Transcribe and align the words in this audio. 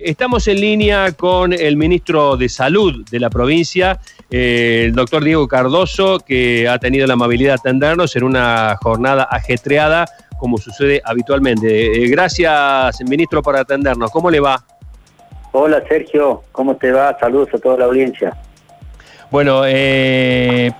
Estamos 0.00 0.46
en 0.46 0.60
línea 0.60 1.10
con 1.10 1.52
el 1.52 1.76
ministro 1.76 2.36
de 2.36 2.48
Salud 2.48 3.04
de 3.10 3.18
la 3.18 3.30
provincia, 3.30 3.98
eh, 4.30 4.84
el 4.84 4.92
doctor 4.92 5.24
Diego 5.24 5.48
Cardoso, 5.48 6.20
que 6.20 6.68
ha 6.68 6.78
tenido 6.78 7.04
la 7.08 7.14
amabilidad 7.14 7.54
de 7.54 7.54
atendernos 7.54 8.14
en 8.14 8.22
una 8.22 8.76
jornada 8.80 9.26
ajetreada, 9.28 10.06
como 10.38 10.56
sucede 10.56 11.02
habitualmente. 11.04 12.04
Eh, 12.04 12.06
gracias, 12.06 13.00
ministro, 13.08 13.42
por 13.42 13.56
atendernos. 13.56 14.12
¿Cómo 14.12 14.30
le 14.30 14.38
va? 14.38 14.64
Hola, 15.50 15.82
Sergio. 15.88 16.44
¿Cómo 16.52 16.76
te 16.76 16.92
va? 16.92 17.18
Saludos 17.18 17.48
a 17.54 17.58
toda 17.58 17.78
la 17.78 17.86
audiencia. 17.86 18.36
Bueno, 19.32 19.62
eh, 19.66 20.70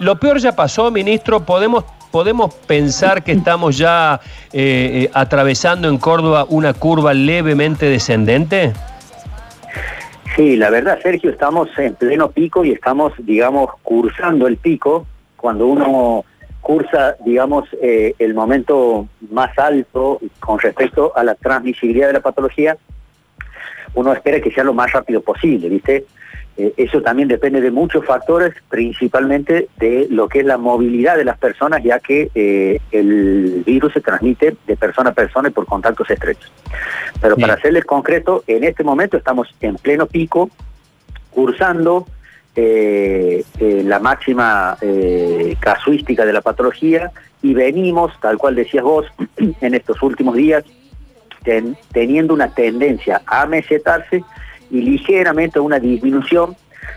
lo 0.00 0.18
peor 0.18 0.38
ya 0.38 0.50
pasó, 0.50 0.90
ministro. 0.90 1.46
¿Podemos 1.46 1.84
¿Podemos 2.12 2.54
pensar 2.54 3.24
que 3.24 3.32
estamos 3.32 3.78
ya 3.78 4.20
eh, 4.52 5.04
eh, 5.04 5.10
atravesando 5.14 5.88
en 5.88 5.96
Córdoba 5.96 6.44
una 6.46 6.74
curva 6.74 7.14
levemente 7.14 7.86
descendente? 7.86 8.74
Sí, 10.36 10.56
la 10.56 10.68
verdad, 10.68 10.98
Sergio, 11.02 11.30
estamos 11.30 11.70
en 11.78 11.94
pleno 11.94 12.30
pico 12.30 12.66
y 12.66 12.72
estamos, 12.72 13.14
digamos, 13.18 13.70
cursando 13.82 14.46
el 14.46 14.58
pico. 14.58 15.06
Cuando 15.38 15.66
uno 15.66 16.26
cursa, 16.60 17.16
digamos, 17.24 17.66
eh, 17.80 18.14
el 18.18 18.34
momento 18.34 19.08
más 19.30 19.58
alto 19.58 20.20
con 20.38 20.58
respecto 20.58 21.12
a 21.16 21.24
la 21.24 21.34
transmisibilidad 21.34 22.08
de 22.08 22.12
la 22.12 22.20
patología, 22.20 22.76
uno 23.94 24.12
espera 24.12 24.38
que 24.40 24.50
sea 24.50 24.64
lo 24.64 24.74
más 24.74 24.92
rápido 24.92 25.22
posible, 25.22 25.70
¿viste? 25.70 26.04
Eh, 26.58 26.74
eso 26.76 27.00
también 27.00 27.28
depende 27.28 27.60
de 27.60 27.70
muchos 27.70 28.04
factores, 28.04 28.54
principalmente 28.68 29.68
de 29.78 30.06
lo 30.10 30.28
que 30.28 30.40
es 30.40 30.44
la 30.44 30.58
movilidad 30.58 31.16
de 31.16 31.24
las 31.24 31.38
personas, 31.38 31.82
ya 31.82 31.98
que 31.98 32.30
eh, 32.34 32.78
el 32.90 33.62
virus 33.64 33.94
se 33.94 34.00
transmite 34.00 34.56
de 34.66 34.76
persona 34.76 35.10
a 35.10 35.14
persona 35.14 35.48
y 35.48 35.52
por 35.52 35.64
contactos 35.64 36.10
estrechos. 36.10 36.52
Pero 37.20 37.36
para 37.36 37.54
hacerles 37.54 37.84
concreto, 37.84 38.44
en 38.46 38.64
este 38.64 38.84
momento 38.84 39.16
estamos 39.16 39.48
en 39.60 39.76
pleno 39.76 40.06
pico, 40.06 40.50
cursando 41.30 42.06
eh, 42.54 43.42
la 43.58 43.98
máxima 43.98 44.76
casuística 45.58 46.26
de 46.26 46.34
la 46.34 46.42
patología 46.42 47.10
y 47.40 47.54
venimos, 47.54 48.12
tal 48.20 48.36
cual 48.36 48.56
decías 48.56 48.84
vos, 48.84 49.06
en 49.38 49.74
estos 49.74 50.02
últimos 50.02 50.36
días, 50.36 50.64
teniendo 51.92 52.34
una 52.34 52.54
tendencia 52.54 53.22
a 53.26 53.46
mesetarse 53.46 54.22
y 54.72 54.80
ligeramente 54.80 55.60
una 55.60 55.78
disminución, 55.78 56.56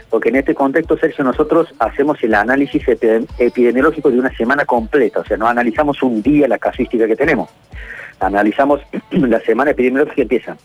porque 0.09 0.29
en 0.29 0.37
este 0.37 0.55
contexto, 0.55 0.97
Sergio, 0.97 1.25
nosotros 1.25 1.67
hacemos 1.77 2.23
el 2.23 2.33
análisis 2.33 2.83
epidemiológico 3.37 4.09
de 4.09 4.17
una 4.17 4.35
semana 4.35 4.65
completa, 4.65 5.19
o 5.19 5.25
sea, 5.25 5.37
no 5.37 5.45
analizamos 5.45 6.01
un 6.01 6.21
día 6.23 6.47
la 6.47 6.57
casuística 6.57 7.05
que 7.05 7.17
tenemos, 7.17 7.49
analizamos 8.19 8.79
la 9.11 9.41
semana 9.41 9.71
epidemiológica 9.71 10.15
que 10.15 10.21
empieza 10.23 10.57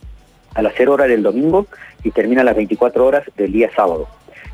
a 0.55 0.63
las 0.63 0.73
0 0.77 0.95
horas 0.95 1.09
del 1.09 1.23
domingo 1.23 1.67
y 2.05 2.13
termina 2.13 2.43
a 2.43 2.45
las 2.45 2.57
24 2.57 3.05
horas 3.05 3.25
del 3.37 3.53
día 3.53 3.71
sábado. 3.75 4.09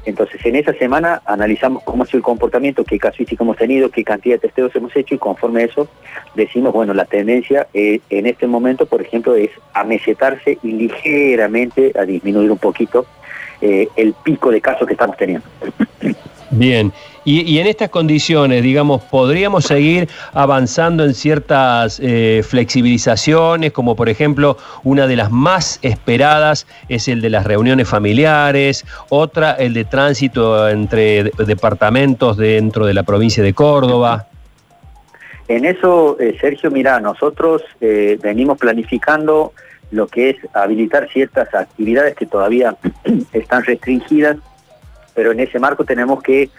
Entonces, 0.07 0.41
en 0.47 0.55
esa 0.55 0.73
semana 0.75 1.21
analizamos 1.27 1.83
cómo 1.83 2.05
ha 2.05 2.07
sido 2.07 2.19
el 2.19 2.23
comportamiento, 2.23 2.85
qué 2.85 2.97
casuística 2.97 3.43
hemos 3.43 3.57
tenido, 3.57 3.91
qué 3.91 4.05
cantidad 4.05 4.37
de 4.37 4.41
testeos 4.41 4.75
hemos 4.77 4.95
hecho 4.95 5.17
y 5.17 5.19
conforme 5.19 5.63
a 5.63 5.65
eso 5.67 5.89
decimos, 6.37 6.73
bueno, 6.73 6.95
la 6.95 7.05
tendencia 7.05 7.67
eh, 7.75 8.01
en 8.09 8.27
este 8.27 8.47
momento, 8.47 8.87
por 8.87 9.03
ejemplo, 9.03 9.35
es 9.35 9.51
a 9.75 9.83
mesetarse 9.83 10.59
y 10.63 10.73
ligeramente 10.73 11.93
a 11.99 12.05
disminuir 12.05 12.53
un 12.53 12.59
poquito 12.59 13.05
eh, 13.61 13.89
el 13.97 14.15
pico 14.23 14.53
de 14.53 14.61
casos 14.61 14.87
que 14.87 14.93
estamos 14.93 15.17
teniendo. 15.17 15.47
Bien, 16.51 16.93
y, 17.29 17.59
en 17.59 17.67
estas 17.67 17.89
condiciones, 17.89 18.63
digamos, 18.63 19.03
¿podríamos 19.03 19.65
seguir 19.65 20.09
avanzando 20.33 21.05
en 21.05 21.13
ciertas 21.13 21.99
eh, 22.01 22.43
flexibilizaciones, 22.49 23.73
como 23.73 23.97
por 23.97 24.09
ejemplo 24.09 24.57
una 24.85 25.09
de 25.09 25.17
las 25.17 25.33
más 25.33 25.81
esperadas 25.83 26.69
es 26.89 27.09
el 27.09 27.21
de 27.21 27.31
las 27.31 27.45
reuniones 27.45 27.89
familiares, 27.89 28.85
otra 29.09 29.51
el 29.55 29.75
de 29.75 29.85
tránsito 29.85 30.69
entre 30.69 31.25
departamentos 31.25 32.37
dentro 32.37 32.87
de 32.87 32.95
la 32.95 33.03
provincia 33.03 33.43
de 33.43 33.53
Córdoba? 33.53 34.29
En 35.49 35.65
eso, 35.65 36.17
eh, 36.21 36.37
Sergio, 36.41 36.71
mira, 36.71 37.01
nosotros 37.01 37.63
eh, 37.81 38.21
venimos 38.23 38.57
planificando 38.57 39.53
lo 39.91 40.07
que 40.07 40.31
es 40.31 40.37
habilitar 40.55 41.09
ciertas 41.13 41.53
actividades 41.53 42.15
que 42.15 42.27
todavía 42.27 42.77
están 43.33 43.65
restringidas 43.65 44.37
pero 45.17 45.33
en 45.33 45.41
ese 45.41 45.59
marco 45.59 45.85
tenemos 45.85 46.23
que 46.23 46.51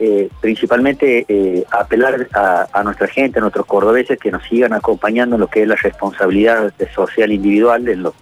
eh, 0.00 0.28
principalmente 0.40 1.24
eh, 1.28 1.64
apelar 1.70 2.26
a, 2.32 2.82
nuestra 2.82 3.06
gente, 3.06 3.38
a 3.38 3.42
nuestros 3.42 3.64
cordobeses 3.64 4.18
que 4.18 4.32
nos 4.32 4.42
sigan 4.42 4.72
acompañando 4.72 5.36
en 5.36 5.40
lo 5.40 5.46
que 5.46 5.62
es 5.62 5.68
la 5.68 5.76
responsabilidad 5.76 6.72
social 6.92 7.30
individual, 7.30 7.88
en 7.88 8.02
lo, 8.02 8.12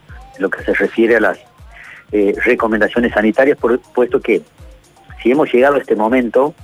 que 0.51 0.63
se 0.65 0.75
refiere 0.75 1.17
a 1.17 1.21
las 1.21 1.39
eh, 2.13 2.35
recomendaciones 2.45 3.15
sanitarias, 3.15 3.57
puesto 3.95 4.21
que 4.21 4.43
si 5.23 5.31
hemos 5.31 5.51
llegado 5.51 5.77
a 5.77 5.79
este 5.79 5.97
momento, 5.97 6.55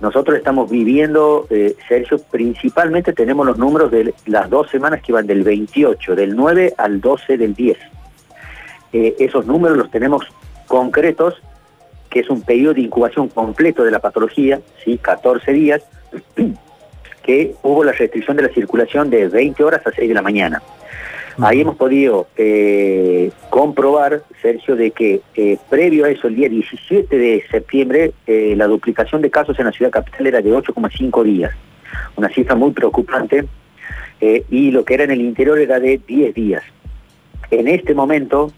nosotros 0.00 0.38
estamos 0.38 0.70
viviendo, 0.70 1.46
Sergio, 1.88 2.18
principalmente 2.18 3.12
tenemos 3.12 3.46
los 3.46 3.58
números 3.58 3.90
de 3.90 4.14
las 4.26 4.48
dos 4.48 4.70
semanas 4.70 5.02
que 5.02 5.12
van 5.12 5.26
del 5.26 5.42
28, 5.42 6.14
del 6.14 6.36
9 6.36 6.74
al 6.78 7.00
12 7.00 7.36
del 7.36 7.54
10. 7.54 7.78
esos 8.92 9.46
números 9.46 9.76
los 9.76 9.90
tenemos 9.90 10.26
concretos 10.66 11.42
que 12.16 12.22
es 12.22 12.30
un 12.30 12.40
periodo 12.40 12.72
de 12.72 12.80
incubación 12.80 13.28
completo 13.28 13.84
de 13.84 13.90
la 13.90 13.98
patología, 13.98 14.58
¿sí? 14.82 14.96
14 14.96 15.52
días, 15.52 15.82
que 17.22 17.54
hubo 17.62 17.84
la 17.84 17.92
restricción 17.92 18.38
de 18.38 18.44
la 18.44 18.48
circulación 18.48 19.10
de 19.10 19.28
20 19.28 19.62
horas 19.62 19.86
a 19.86 19.92
6 19.92 20.08
de 20.08 20.14
la 20.14 20.22
mañana. 20.22 20.62
Ahí 21.42 21.60
hemos 21.60 21.76
podido 21.76 22.28
eh, 22.38 23.30
comprobar, 23.50 24.22
Sergio, 24.40 24.76
de 24.76 24.92
que 24.92 25.20
eh, 25.34 25.58
previo 25.68 26.06
a 26.06 26.08
eso, 26.08 26.28
el 26.28 26.36
día 26.36 26.48
17 26.48 27.18
de 27.18 27.44
septiembre, 27.50 28.12
eh, 28.26 28.54
la 28.56 28.66
duplicación 28.66 29.20
de 29.20 29.30
casos 29.30 29.58
en 29.58 29.66
la 29.66 29.72
ciudad 29.72 29.90
capital 29.90 30.26
era 30.26 30.40
de 30.40 30.50
8,5 30.50 31.22
días, 31.22 31.52
una 32.16 32.30
cifra 32.30 32.54
muy 32.54 32.70
preocupante, 32.70 33.44
y 34.48 34.70
lo 34.70 34.86
que 34.86 34.94
era 34.94 35.04
en 35.04 35.10
el 35.10 35.20
interior 35.20 35.58
era 35.58 35.78
de 35.78 36.00
10 36.06 36.34
días. 36.34 36.62
En 37.50 37.68
este 37.68 37.92
momento, 37.92 38.50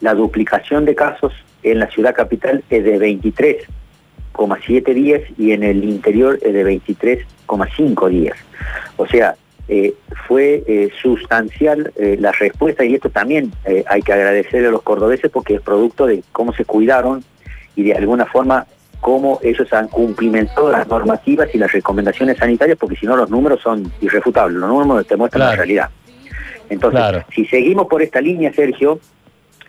la 0.00 0.14
duplicación 0.14 0.84
de 0.84 0.94
casos 0.94 1.32
en 1.62 1.78
la 1.78 1.88
ciudad 1.88 2.14
capital 2.14 2.64
es 2.70 2.84
de 2.84 2.98
23,7 2.98 4.94
días 4.94 5.22
y 5.38 5.52
en 5.52 5.62
el 5.62 5.84
interior 5.84 6.38
es 6.42 6.52
de 6.52 6.64
23,5 6.64 8.08
días. 8.08 8.36
O 8.96 9.06
sea, 9.06 9.34
eh, 9.68 9.94
fue 10.26 10.64
eh, 10.66 10.90
sustancial 11.00 11.92
eh, 11.96 12.16
la 12.18 12.32
respuesta 12.32 12.84
y 12.84 12.94
esto 12.94 13.08
también 13.08 13.52
hay 13.86 14.02
que 14.02 14.12
agradecerle 14.12 14.66
a 14.66 14.72
los 14.72 14.82
cordobeses 14.82 15.30
porque 15.30 15.54
es 15.54 15.60
producto 15.60 16.06
de 16.06 16.24
cómo 16.32 16.52
se 16.52 16.64
cuidaron 16.64 17.22
y 17.76 17.84
de 17.84 17.94
alguna 17.94 18.26
forma 18.26 18.66
cómo 19.00 19.38
ellos 19.42 19.72
han 19.72 19.86
cumplimentado 19.86 20.72
las 20.72 20.88
normativas 20.88 21.48
y 21.54 21.58
las 21.58 21.70
recomendaciones 21.70 22.38
sanitarias 22.38 22.78
porque 22.78 22.96
si 22.96 23.06
no 23.06 23.16
los 23.16 23.30
números 23.30 23.60
son 23.62 23.92
irrefutables, 24.00 24.58
los 24.58 24.68
números 24.68 25.06
te 25.06 25.16
muestran 25.16 25.46
la 25.46 25.56
realidad. 25.56 25.90
Entonces, 26.68 27.24
si 27.34 27.44
seguimos 27.46 27.86
por 27.86 28.02
esta 28.02 28.20
línea, 28.20 28.52
Sergio, 28.52 28.98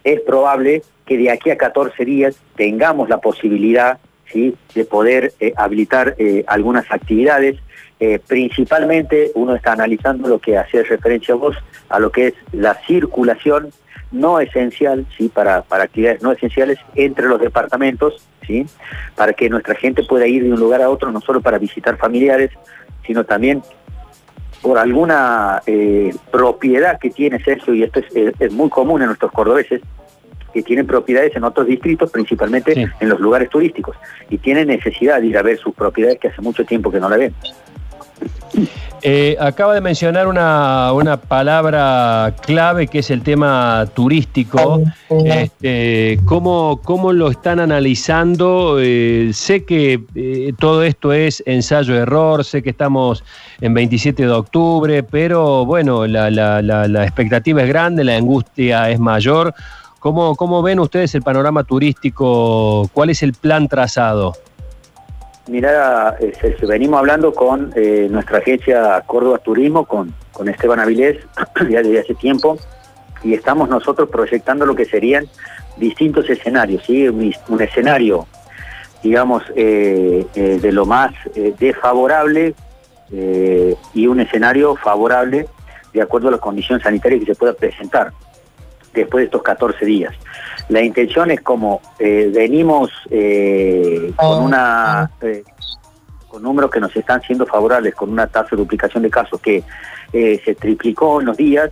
es 0.03 0.21
probable 0.21 0.81
que 1.05 1.17
de 1.17 1.29
aquí 1.29 1.49
a 1.49 1.57
14 1.57 2.05
días 2.05 2.35
tengamos 2.55 3.09
la 3.09 3.19
posibilidad 3.19 3.99
¿sí? 4.31 4.55
de 4.73 4.85
poder 4.85 5.33
eh, 5.39 5.53
habilitar 5.55 6.15
eh, 6.17 6.43
algunas 6.47 6.89
actividades. 6.91 7.57
Eh, 7.99 8.19
principalmente 8.25 9.31
uno 9.35 9.55
está 9.55 9.73
analizando 9.73 10.27
lo 10.27 10.39
que 10.39 10.57
hacía 10.57 10.83
referencia 10.83 11.35
a 11.35 11.37
vos, 11.37 11.55
a 11.89 11.99
lo 11.99 12.11
que 12.11 12.27
es 12.27 12.33
la 12.51 12.73
circulación 12.87 13.71
no 14.11 14.39
esencial, 14.39 15.05
¿sí? 15.17 15.29
para, 15.29 15.61
para 15.61 15.83
actividades 15.83 16.21
no 16.21 16.31
esenciales 16.31 16.79
entre 16.95 17.27
los 17.27 17.39
departamentos, 17.39 18.27
¿sí? 18.45 18.65
para 19.15 19.33
que 19.33 19.49
nuestra 19.49 19.75
gente 19.75 20.03
pueda 20.03 20.27
ir 20.27 20.43
de 20.43 20.51
un 20.51 20.59
lugar 20.59 20.81
a 20.81 20.89
otro, 20.89 21.11
no 21.11 21.21
solo 21.21 21.41
para 21.41 21.57
visitar 21.57 21.97
familiares, 21.97 22.51
sino 23.05 23.23
también 23.23 23.61
por 24.61 24.77
alguna 24.77 25.61
propiedad 26.31 26.99
que 26.99 27.09
tiene 27.09 27.43
Sergio, 27.43 27.73
y 27.73 27.83
esto 27.83 27.99
es, 27.99 28.33
es 28.39 28.51
muy 28.51 28.69
común 28.69 29.01
en 29.01 29.07
nuestros 29.07 29.31
cordobeses, 29.31 29.81
que 30.53 30.61
tienen 30.61 30.85
propiedades 30.85 31.35
en 31.35 31.43
otros 31.43 31.65
distritos, 31.67 32.11
principalmente 32.11 32.89
en 32.99 33.09
los 33.09 33.19
lugares 33.19 33.49
turísticos, 33.49 33.95
y 34.29 34.37
tienen 34.37 34.67
necesidad 34.67 35.21
de 35.21 35.27
ir 35.27 35.37
a 35.37 35.41
ver 35.41 35.57
sus 35.57 35.73
propiedades 35.73 36.19
que 36.19 36.27
hace 36.27 36.41
mucho 36.41 36.65
tiempo 36.65 36.91
que 36.91 36.99
no 36.99 37.09
la 37.09 37.17
ven. 37.17 37.33
Eh, 39.03 39.35
acaba 39.39 39.73
de 39.73 39.81
mencionar 39.81 40.27
una, 40.27 41.17
palabra 41.27 42.35
clave 42.41 42.87
que 42.87 42.99
es 42.99 43.09
el 43.09 43.23
tema 43.23 43.87
turístico. 43.95 44.81
Este, 45.09 46.19
¿cómo, 46.25 47.13
lo 47.13 47.31
están 47.31 47.59
analizando? 47.59 48.77
Eh, 48.79 49.31
sé 49.33 49.65
que 49.65 50.03
eh, 50.13 50.53
todo 50.59 50.83
esto 50.83 51.13
es 51.13 51.41
ensayo-error, 51.45 52.45
sé 52.45 52.61
que 52.61 52.69
estamos 52.69 53.23
en 53.59 53.73
27 53.73 54.23
de 54.23 54.31
octubre, 54.31 55.03
pero 55.03 55.65
bueno, 55.65 56.05
la, 56.05 56.29
la 56.29 57.03
expectativa 57.03 57.63
es 57.63 57.67
grande, 57.67 58.03
la 58.03 58.15
angustia 58.15 58.89
es 58.89 58.99
mayor. 58.99 59.53
¿Cómo, 60.01 60.35
¿Cómo 60.35 60.63
ven 60.63 60.79
ustedes 60.79 61.13
el 61.13 61.21
panorama 61.21 61.63
turístico? 61.63 62.89
¿Cuál 62.91 63.11
es 63.11 63.21
el 63.21 63.33
plan 63.33 63.67
trazado? 63.67 64.33
Mira, 65.47 66.15
eh, 66.19 66.55
venimos 66.67 66.99
hablando 66.99 67.33
con 67.33 67.73
eh, 67.75 68.07
nuestra 68.11 68.37
agencia 68.37 69.01
Córdoba 69.07 69.39
Turismo, 69.39 69.85
con, 69.85 70.13
con 70.31 70.47
Esteban 70.47 70.79
Avilés, 70.79 71.17
ya 71.69 71.81
desde 71.81 71.99
hace 71.99 72.13
tiempo, 72.15 72.57
y 73.23 73.33
estamos 73.33 73.67
nosotros 73.67 74.09
proyectando 74.09 74.65
lo 74.65 74.75
que 74.75 74.85
serían 74.85 75.27
distintos 75.77 76.29
escenarios, 76.29 76.83
¿sí? 76.85 77.07
un, 77.07 77.61
escenario, 77.61 78.27
digamos, 79.01 79.43
eh, 79.55 80.25
de 80.33 80.71
lo 80.71 80.85
más 80.85 81.11
desfavorable 81.59 82.53
y 83.93 84.07
un 84.07 84.21
escenario 84.21 84.75
favorable 84.75 85.47
de 85.93 86.01
acuerdo 86.01 86.29
a 86.29 86.31
las 86.31 86.39
condiciones 86.39 86.83
sanitarias 86.83 87.21
que 87.21 87.33
se 87.33 87.35
pueda 87.35 87.53
presentar 87.53 88.11
después 88.93 89.21
de 89.21 89.25
estos 89.25 89.43
14 89.43 89.85
días. 89.85 90.13
La 90.69 90.81
intención 90.81 91.31
es 91.31 91.41
como 91.41 91.81
venimos 91.99 92.91
con 93.09 94.15
oh, 94.17 94.43
una 94.43 95.09
con 96.31 96.43
números 96.43 96.71
que 96.71 96.79
nos 96.79 96.95
están 96.95 97.21
siendo 97.21 97.45
favorables, 97.45 97.93
con 97.93 98.09
una 98.09 98.25
tasa 98.25 98.51
de 98.51 98.57
duplicación 98.57 99.03
de 99.03 99.09
casos 99.09 99.41
que 99.41 99.63
eh, 100.13 100.41
se 100.45 100.55
triplicó 100.55 101.19
en 101.19 101.27
los 101.27 101.35
días. 101.35 101.71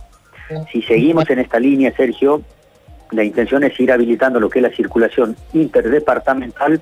Si 0.70 0.82
seguimos 0.82 1.30
en 1.30 1.38
esta 1.38 1.58
línea, 1.58 1.94
Sergio, 1.96 2.42
la 3.10 3.24
intención 3.24 3.64
es 3.64 3.78
ir 3.80 3.90
habilitando 3.90 4.38
lo 4.38 4.50
que 4.50 4.58
es 4.58 4.62
la 4.64 4.76
circulación 4.76 5.34
interdepartamental 5.54 6.80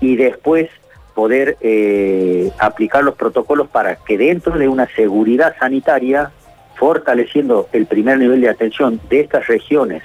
y 0.00 0.14
después 0.14 0.70
poder 1.14 1.56
eh, 1.60 2.52
aplicar 2.58 3.02
los 3.02 3.16
protocolos 3.16 3.66
para 3.66 3.96
que 3.96 4.16
dentro 4.16 4.56
de 4.56 4.68
una 4.68 4.86
seguridad 4.94 5.56
sanitaria, 5.58 6.30
fortaleciendo 6.78 7.68
el 7.72 7.86
primer 7.86 8.18
nivel 8.18 8.40
de 8.40 8.48
atención 8.48 9.00
de 9.08 9.20
estas 9.20 9.46
regiones 9.46 10.02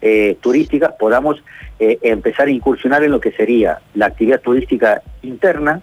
eh, 0.00 0.36
turísticas, 0.40 0.92
podamos 0.98 1.42
empezar 1.80 2.48
a 2.48 2.50
incursionar 2.50 3.04
en 3.04 3.12
lo 3.12 3.20
que 3.20 3.30
sería 3.30 3.78
la 3.94 4.06
actividad 4.06 4.40
turística 4.40 5.00
interna, 5.22 5.80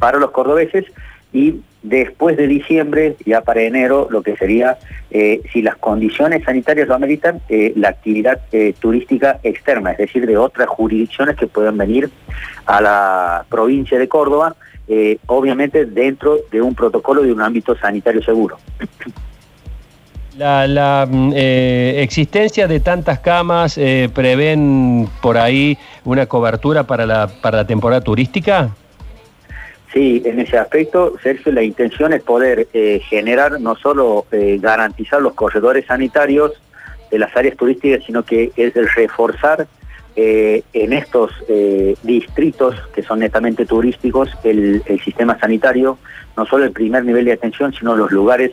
para 0.00 0.18
los 0.18 0.32
cordobeses 0.32 0.86
y 1.32 1.60
después 1.84 2.36
de 2.36 2.46
diciembre, 2.46 3.16
ya 3.24 3.42
para 3.42 3.62
enero, 3.62 4.08
lo 4.10 4.22
que 4.22 4.36
sería, 4.36 4.78
eh, 5.10 5.42
si 5.52 5.62
las 5.62 5.76
condiciones 5.76 6.42
sanitarias 6.44 6.88
lo 6.88 6.94
ameritan, 6.94 7.40
eh, 7.48 7.72
la 7.76 7.90
actividad 7.90 8.40
eh, 8.52 8.74
turística 8.78 9.38
externa, 9.42 9.92
es 9.92 9.98
decir, 9.98 10.26
de 10.26 10.36
otras 10.36 10.68
jurisdicciones 10.68 11.36
que 11.36 11.46
puedan 11.46 11.76
venir 11.76 12.08
a 12.66 12.80
la 12.80 13.44
provincia 13.48 13.98
de 13.98 14.08
Córdoba, 14.08 14.56
obviamente 15.26 15.86
dentro 15.86 16.38
de 16.50 16.60
un 16.60 16.74
protocolo 16.74 17.22
de 17.22 17.32
un 17.32 17.40
ámbito 17.40 17.76
sanitario 17.76 18.22
seguro. 18.22 18.58
La, 20.36 21.06
mm, 21.08 21.32
existencia 21.34 22.66
de 22.66 22.80
tantas 22.80 23.20
camas 23.20 23.78
prevén 24.12 25.08
por 25.22 25.38
ahí 25.38 25.78
una 26.04 26.26
cobertura 26.26 26.84
para 26.84 27.06
la, 27.06 27.28
para 27.28 27.58
la 27.58 27.66
temporada 27.66 28.00
turística? 28.00 28.70
Sí, 29.94 30.20
en 30.24 30.40
ese 30.40 30.58
aspecto, 30.58 31.14
Sergio, 31.22 31.52
la 31.52 31.62
intención 31.62 32.12
es 32.12 32.20
poder 32.20 32.66
eh, 32.74 33.00
generar, 33.08 33.60
no 33.60 33.76
solo 33.76 34.26
eh, 34.32 34.58
garantizar 34.60 35.22
los 35.22 35.34
corredores 35.34 35.86
sanitarios 35.86 36.50
de 37.12 37.20
las 37.20 37.34
áreas 37.36 37.56
turísticas, 37.56 38.04
sino 38.04 38.24
que 38.24 38.50
es 38.56 38.74
el 38.74 38.88
reforzar 38.88 39.68
eh, 40.16 40.62
en 40.72 40.92
estos 40.92 41.30
distritos 42.02 42.76
que 42.94 43.02
son 43.02 43.18
netamente 43.20 43.66
turísticos 43.66 44.30
el, 44.44 44.82
sistema 45.04 45.38
sanitario, 45.38 45.98
no 46.36 46.46
solo 46.46 46.64
el 46.64 46.72
primer 46.72 47.04
nivel 47.04 47.24
de 47.24 47.32
atención, 47.32 47.72
sino 47.72 47.96
los 47.96 48.10
lugares, 48.10 48.52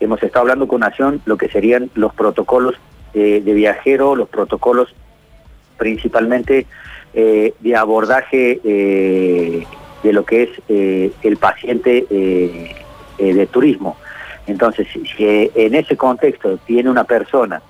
hemos 0.00 0.22
estado 0.22 0.42
hablando 0.42 0.68
con 0.68 0.80
Nación, 0.80 1.20
lo 1.26 1.36
que 1.36 1.48
serían 1.48 1.90
los 1.94 2.14
protocolos 2.14 2.74
de 3.12 3.40
viajero, 3.40 4.16
los 4.16 4.28
protocolos 4.28 4.94
principalmente 5.76 6.66
de 7.14 7.76
abordaje 7.76 8.60
de 10.02 10.12
lo 10.12 10.24
que 10.24 10.44
es 10.44 10.50
eh, 10.68 11.12
el 11.22 11.36
paciente 11.36 12.06
eh, 12.10 12.74
eh, 13.18 13.34
de 13.34 13.46
turismo. 13.46 13.96
Entonces, 14.46 14.88
si, 14.92 15.50
en 15.54 15.74
ese 15.74 15.96
contexto 15.96 16.58
tiene 16.58 16.90
una 16.90 17.04
persona, 17.04 17.62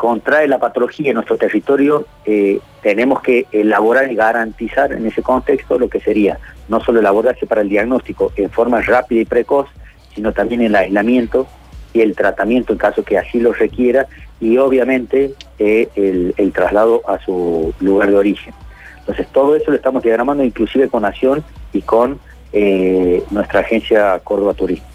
contrae 0.00 0.48
la 0.48 0.58
patología 0.58 1.10
en 1.10 1.16
nuestro 1.16 1.36
territorio, 1.36 2.06
tenemos 2.80 3.20
que 3.20 3.44
elaborar 3.52 4.10
y 4.10 4.14
garantizar 4.14 4.92
en 4.92 5.04
ese 5.04 5.20
contexto 5.20 5.78
lo 5.78 5.90
que 5.90 6.00
sería 6.00 6.38
no 6.70 6.80
solo 6.80 7.00
elaborarse 7.00 7.46
para 7.46 7.60
el 7.60 7.68
diagnóstico 7.68 8.32
en 8.34 8.48
forma 8.48 8.80
rápida 8.80 9.20
y 9.20 9.24
precoz, 9.26 9.68
sino 10.14 10.32
también 10.32 10.62
el 10.62 10.74
aislamiento 10.74 11.46
y 11.92 12.00
el 12.00 12.16
tratamiento 12.16 12.72
en 12.72 12.78
caso 12.78 13.04
que 13.04 13.18
así 13.18 13.40
lo 13.40 13.52
requiera 13.52 14.06
y 14.40 14.56
obviamente 14.56 15.34
el, 15.58 16.32
el 16.34 16.52
traslado 16.52 17.02
a 17.06 17.18
su 17.18 17.74
lugar 17.80 18.10
de 18.10 18.16
origen. 18.16 18.54
Entonces 19.00 19.26
todo 19.32 19.54
eso 19.54 19.70
lo 19.70 19.76
estamos 19.76 20.02
diagramando 20.02 20.42
inclusive 20.42 20.88
con 20.88 21.02
Nación 21.02 21.44
y 21.74 21.82
con 21.82 22.18
eh, 22.54 23.22
nuestra 23.30 23.60
agencia 23.60 24.18
Córdoba 24.24 24.54
Turismo. 24.54 24.86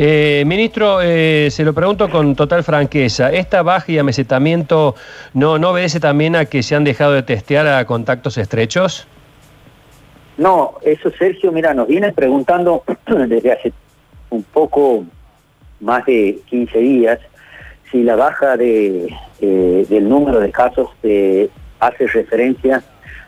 Eh, 0.00 0.44
ministro, 0.46 1.00
eh, 1.02 1.48
se 1.50 1.64
lo 1.64 1.74
pregunto 1.74 2.08
con 2.08 2.36
total 2.36 2.62
franqueza, 2.62 3.32
¿esta 3.32 3.62
baja 3.62 3.90
y 3.90 3.98
amesetamiento 3.98 4.94
no, 5.34 5.58
no 5.58 5.70
obedece 5.70 5.98
también 5.98 6.36
a 6.36 6.44
que 6.44 6.62
se 6.62 6.76
han 6.76 6.84
dejado 6.84 7.14
de 7.14 7.24
testear 7.24 7.66
a 7.66 7.84
contactos 7.84 8.38
estrechos? 8.38 9.08
No, 10.36 10.74
eso 10.82 11.10
Sergio, 11.18 11.50
mira, 11.50 11.74
nos 11.74 11.88
viene 11.88 12.12
preguntando 12.12 12.84
desde 13.28 13.52
hace 13.52 13.72
un 14.30 14.44
poco 14.44 15.04
más 15.80 16.06
de 16.06 16.38
15 16.48 16.78
días 16.78 17.18
si 17.90 18.04
la 18.04 18.14
baja 18.14 18.56
de, 18.56 19.12
del 19.40 20.08
número 20.08 20.38
de 20.38 20.52
casos 20.52 20.90
hace 21.80 22.06
referencia 22.06 22.82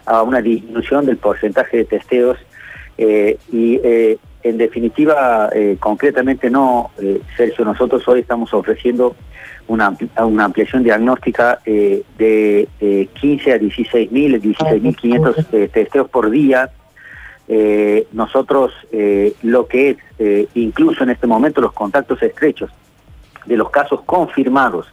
a 0.06 0.22
una 0.22 0.40
disminución 0.40 1.06
del 1.06 1.16
porcentaje 1.16 1.78
de 1.78 1.84
testeos 1.84 2.38
eh, 2.98 3.38
y 3.52 3.80
eh, 3.82 4.18
en 4.42 4.58
definitiva, 4.58 5.50
eh, 5.52 5.76
concretamente 5.78 6.50
no, 6.50 6.90
Sergio, 7.36 7.64
nosotros 7.64 8.06
hoy 8.08 8.20
estamos 8.20 8.52
ofreciendo 8.54 9.14
una, 9.68 9.96
una 10.18 10.44
ampliación 10.46 10.82
diagnóstica 10.82 11.60
de 11.64 12.66
15 13.20 13.52
a 13.52 13.58
16 13.58 14.10
mil, 14.10 14.40
16 14.40 14.82
mil 14.82 14.96
500 14.96 15.46
testeos 15.72 16.08
por 16.08 16.30
día. 16.30 16.70
nosotros 18.12 18.72
lo 19.42 19.66
que 19.66 19.90
es, 19.90 20.48
incluso 20.54 21.04
en 21.04 21.10
este 21.10 21.26
momento, 21.26 21.60
los 21.60 21.72
contactos 21.72 22.20
estrechos 22.22 22.70
de 23.46 23.56
los 23.56 23.70
casos 23.70 24.00
confirmados 24.02 24.86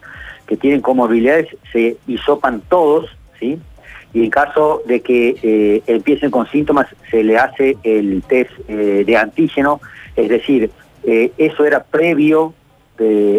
que 0.48 0.56
tienen 0.56 0.80
comorbilidades 0.80 1.48
se 1.72 1.98
hisopan 2.06 2.62
todos, 2.68 3.06
¿sí? 3.38 3.58
Y 4.12 4.24
en 4.24 4.30
caso 4.30 4.82
de 4.86 5.00
que 5.00 5.36
eh, 5.42 5.82
empiecen 5.86 6.30
con 6.30 6.46
síntomas 6.48 6.86
se 7.10 7.22
le 7.22 7.36
hace 7.36 7.76
el 7.82 8.22
test 8.22 8.50
eh, 8.68 9.04
de 9.06 9.16
antígeno, 9.16 9.80
es 10.16 10.28
decir, 10.28 10.70
eh, 11.04 11.32
eso 11.36 11.64
era 11.64 11.82
previo 11.82 12.54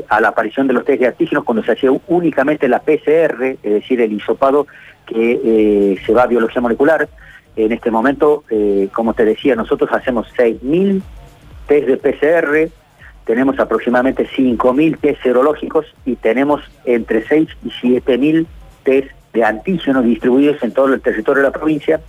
a 0.07 0.21
la 0.21 0.29
aparición 0.29 0.67
de 0.67 0.73
los 0.73 0.85
test 0.85 1.01
de 1.01 1.07
antígenos 1.07 1.43
cuando 1.43 1.61
se 1.63 1.73
hacía 1.73 1.91
únicamente 2.07 2.69
la 2.69 2.79
PCR, 2.79 3.57
es 3.61 3.73
decir, 3.73 3.99
el 3.99 4.13
hisopado 4.13 4.67
que 5.05 5.99
se 6.05 6.13
va 6.13 6.23
a 6.23 6.27
biología 6.27 6.61
molecular. 6.61 7.09
En 7.57 7.73
este 7.73 7.91
momento, 7.91 8.45
como 8.93 9.13
te 9.13 9.25
decía, 9.25 9.55
nosotros 9.55 9.89
hacemos 9.91 10.33
6.000 10.37 11.01
test 11.67 11.87
de 11.87 11.97
PCR, 11.97 12.71
tenemos 13.25 13.59
aproximadamente 13.59 14.29
5.000 14.29 14.97
test 15.01 15.23
serológicos 15.23 15.85
y 16.05 16.15
tenemos 16.15 16.61
entre 16.85 17.27
6 17.27 17.49
y 17.65 17.69
7.000 17.69 18.45
test 18.83 19.11
de 19.33 19.43
antígenos 19.43 20.05
distribuidos 20.05 20.61
en 20.63 20.71
todo 20.71 20.93
el 20.93 21.01
territorio 21.01 21.43
de 21.43 21.49
la 21.49 21.53
provincia. 21.53 21.99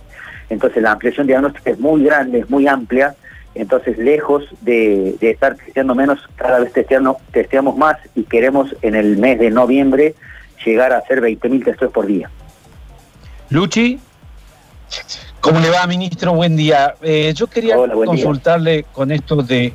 Entonces 0.49 0.81
la 0.83 0.91
ampliación 0.91 1.27
diagnóstica 1.27 1.71
es 1.71 1.79
muy 1.79 2.03
grande, 2.03 2.39
es 2.39 2.49
muy 2.49 2.67
amplia. 2.67 3.15
Entonces, 3.53 3.97
lejos 3.97 4.45
de, 4.61 5.17
estar 5.19 5.55
testeando 5.55 5.93
menos, 5.93 6.19
cada 6.35 6.59
vez 6.59 6.71
testeando, 6.71 7.17
testeamos 7.31 7.75
más 7.75 7.97
y 8.15 8.23
queremos 8.23 8.73
en 8.81 8.95
el 8.95 9.17
mes 9.17 9.39
de 9.39 9.51
noviembre 9.51 10.15
llegar 10.65 10.93
a 10.93 10.99
hacer 10.99 11.21
20.000 11.21 11.65
testeos 11.65 11.91
por 11.91 12.05
día. 12.05 12.29
Luchi. 13.49 13.99
¿Cómo 15.41 15.59
le 15.59 15.69
va, 15.69 15.85
ministro? 15.87 16.33
Buen 16.33 16.55
día. 16.55 16.95
Eh, 17.01 17.33
yo 17.35 17.47
quería 17.47 17.75
consultarle 17.75 18.85
con 18.91 19.11
esto 19.11 19.37
de, 19.37 19.73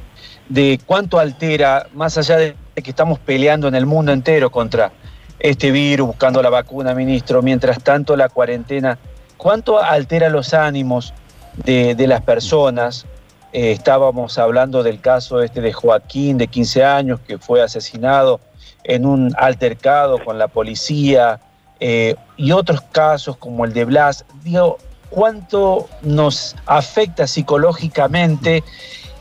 de 0.48 0.80
cuánto 0.86 1.18
altera, 1.18 1.86
más 1.92 2.16
allá 2.16 2.36
de 2.36 2.54
que 2.74 2.90
estamos 2.90 3.18
peleando 3.18 3.66
en 3.66 3.74
el 3.74 3.84
mundo 3.84 4.12
entero 4.12 4.50
contra 4.50 4.92
este 5.38 5.70
virus, 5.70 6.08
buscando 6.08 6.42
la 6.42 6.50
vacuna, 6.50 6.94
ministro. 6.94 7.42
Mientras 7.42 7.82
tanto, 7.82 8.16
la 8.16 8.28
cuarentena, 8.28 8.98
¿cuánto 9.36 9.82
altera 9.82 10.28
los 10.28 10.54
ánimos 10.54 11.12
de, 11.56 11.94
las 12.06 12.22
personas? 12.22 13.06
Eh, 13.52 13.72
estábamos 13.72 14.38
hablando 14.38 14.82
del 14.82 15.00
caso 15.00 15.42
este 15.42 15.60
de 15.60 15.72
Joaquín, 15.72 16.38
de 16.38 16.48
15 16.48 16.84
años, 16.84 17.20
que 17.26 17.38
fue 17.38 17.62
asesinado 17.62 18.40
en 18.84 19.06
un 19.06 19.34
altercado 19.36 20.24
con 20.24 20.38
la 20.38 20.48
policía, 20.48 21.40
eh, 21.78 22.14
y 22.36 22.52
otros 22.52 22.80
casos 22.80 23.36
como 23.36 23.64
el 23.64 23.72
de 23.72 23.84
Blas. 23.84 24.24
Digo, 24.42 24.78
¿cuánto 25.10 25.88
nos 26.02 26.56
afecta 26.66 27.26
psicológicamente 27.26 28.64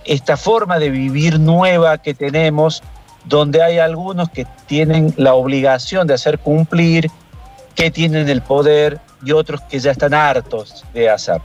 esta 0.05 0.37
forma 0.37 0.79
de 0.79 0.89
vivir 0.89 1.39
nueva 1.39 1.97
que 1.97 2.13
tenemos 2.13 2.83
donde 3.27 3.61
hay 3.61 3.79
algunos 3.79 4.29
que 4.29 4.45
tienen 4.67 5.13
la 5.17 5.33
obligación 5.33 6.07
de 6.07 6.13
hacer 6.13 6.39
cumplir, 6.39 7.09
que 7.75 7.91
tienen 7.91 8.29
el 8.29 8.41
poder 8.41 8.99
y 9.23 9.31
otros 9.31 9.61
que 9.61 9.79
ya 9.79 9.91
están 9.91 10.13
hartos 10.13 10.85
de 10.93 11.09
hacer. 11.09 11.41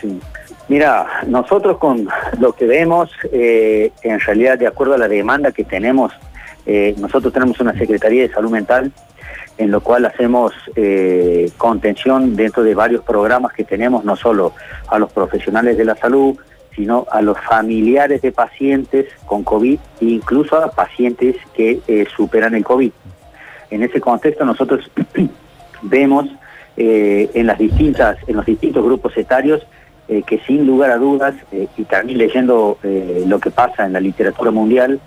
Sí. 0.00 0.20
Mira, 0.68 1.06
nosotros 1.26 1.76
con 1.78 2.08
lo 2.38 2.52
que 2.54 2.64
vemos, 2.66 3.10
eh, 3.32 3.92
en 4.02 4.18
realidad 4.20 4.58
de 4.58 4.66
acuerdo 4.66 4.94
a 4.94 4.98
la 4.98 5.08
demanda 5.08 5.52
que 5.52 5.64
tenemos 5.64 6.12
nosotros 6.96 7.32
tenemos 7.32 7.60
una 7.60 7.76
Secretaría 7.76 8.22
de 8.22 8.32
Salud 8.32 8.50
Mental 8.50 8.90
en 9.58 9.70
lo 9.70 9.80
cual 9.82 10.04
hacemos 10.06 10.52
contención 11.58 12.34
dentro 12.34 12.62
de 12.62 12.74
varios 12.74 13.04
programas 13.04 13.52
que 13.52 13.64
tenemos, 13.64 14.04
no 14.04 14.16
solo 14.16 14.52
a 14.88 14.98
los 14.98 15.12
profesionales 15.12 15.76
de 15.76 15.84
la 15.84 15.94
salud, 15.94 16.36
sino 16.74 17.06
a 17.10 17.22
los 17.22 17.38
familiares 17.40 18.22
de 18.22 18.32
pacientes 18.32 19.06
con 19.26 19.44
COVID 19.44 19.78
e 20.00 20.04
incluso 20.04 20.56
a 20.56 20.70
pacientes 20.70 21.36
que 21.54 21.80
eh, 21.86 22.06
superan 22.16 22.54
el 22.54 22.64
COVID. 22.64 22.90
En 23.70 23.82
ese 23.82 24.00
contexto 24.00 24.44
nosotros 24.44 24.90
vemos 25.82 26.26
eh, 26.76 27.30
en, 27.34 27.46
las 27.46 27.58
distintas, 27.58 28.16
en 28.26 28.36
los 28.36 28.46
distintos 28.46 28.84
grupos 28.84 29.16
etarios 29.16 29.66
eh, 30.08 30.22
que 30.26 30.38
sin 30.40 30.66
lugar 30.66 30.90
a 30.90 30.98
dudas, 30.98 31.34
y 31.78 31.84
también 31.84 32.18
leyendo 32.18 32.78
lo 33.26 33.38
que 33.38 33.50
pasa 33.50 33.86
en 33.86 33.94
la 33.94 34.00
literatura 34.00 34.50
mundial, 34.50 35.00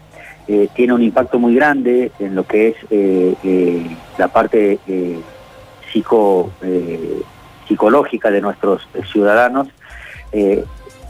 tiene 0.73 0.93
un 0.93 1.03
impacto 1.03 1.37
muy 1.37 1.53
grande 1.53 2.11
en 2.17 2.33
lo 2.33 2.47
que 2.47 2.69
es 2.69 3.87
la 4.17 4.27
parte 4.29 4.79
psico, 5.91 6.49
psicológica 7.67 8.31
de 8.31 8.41
nuestros 8.41 8.87
ciudadanos 9.11 9.67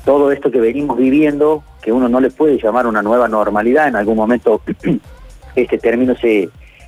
todo 0.08 0.32
esto 0.32 0.50
que 0.50 0.62
venimos 0.62 0.98
viviendo, 0.98 1.64
que 1.82 1.92
uno 1.92 2.08
no 2.08 2.22
le 2.22 2.30
puede 2.30 2.58
llamar 2.58 2.88
una 2.88 3.02
nueva 3.02 3.28
normalidad, 3.28 3.90
en 3.90 3.98
algún 3.98 4.16
momento 4.16 4.62
este 5.56 5.78
término 5.80 6.16
se, 6.16 6.48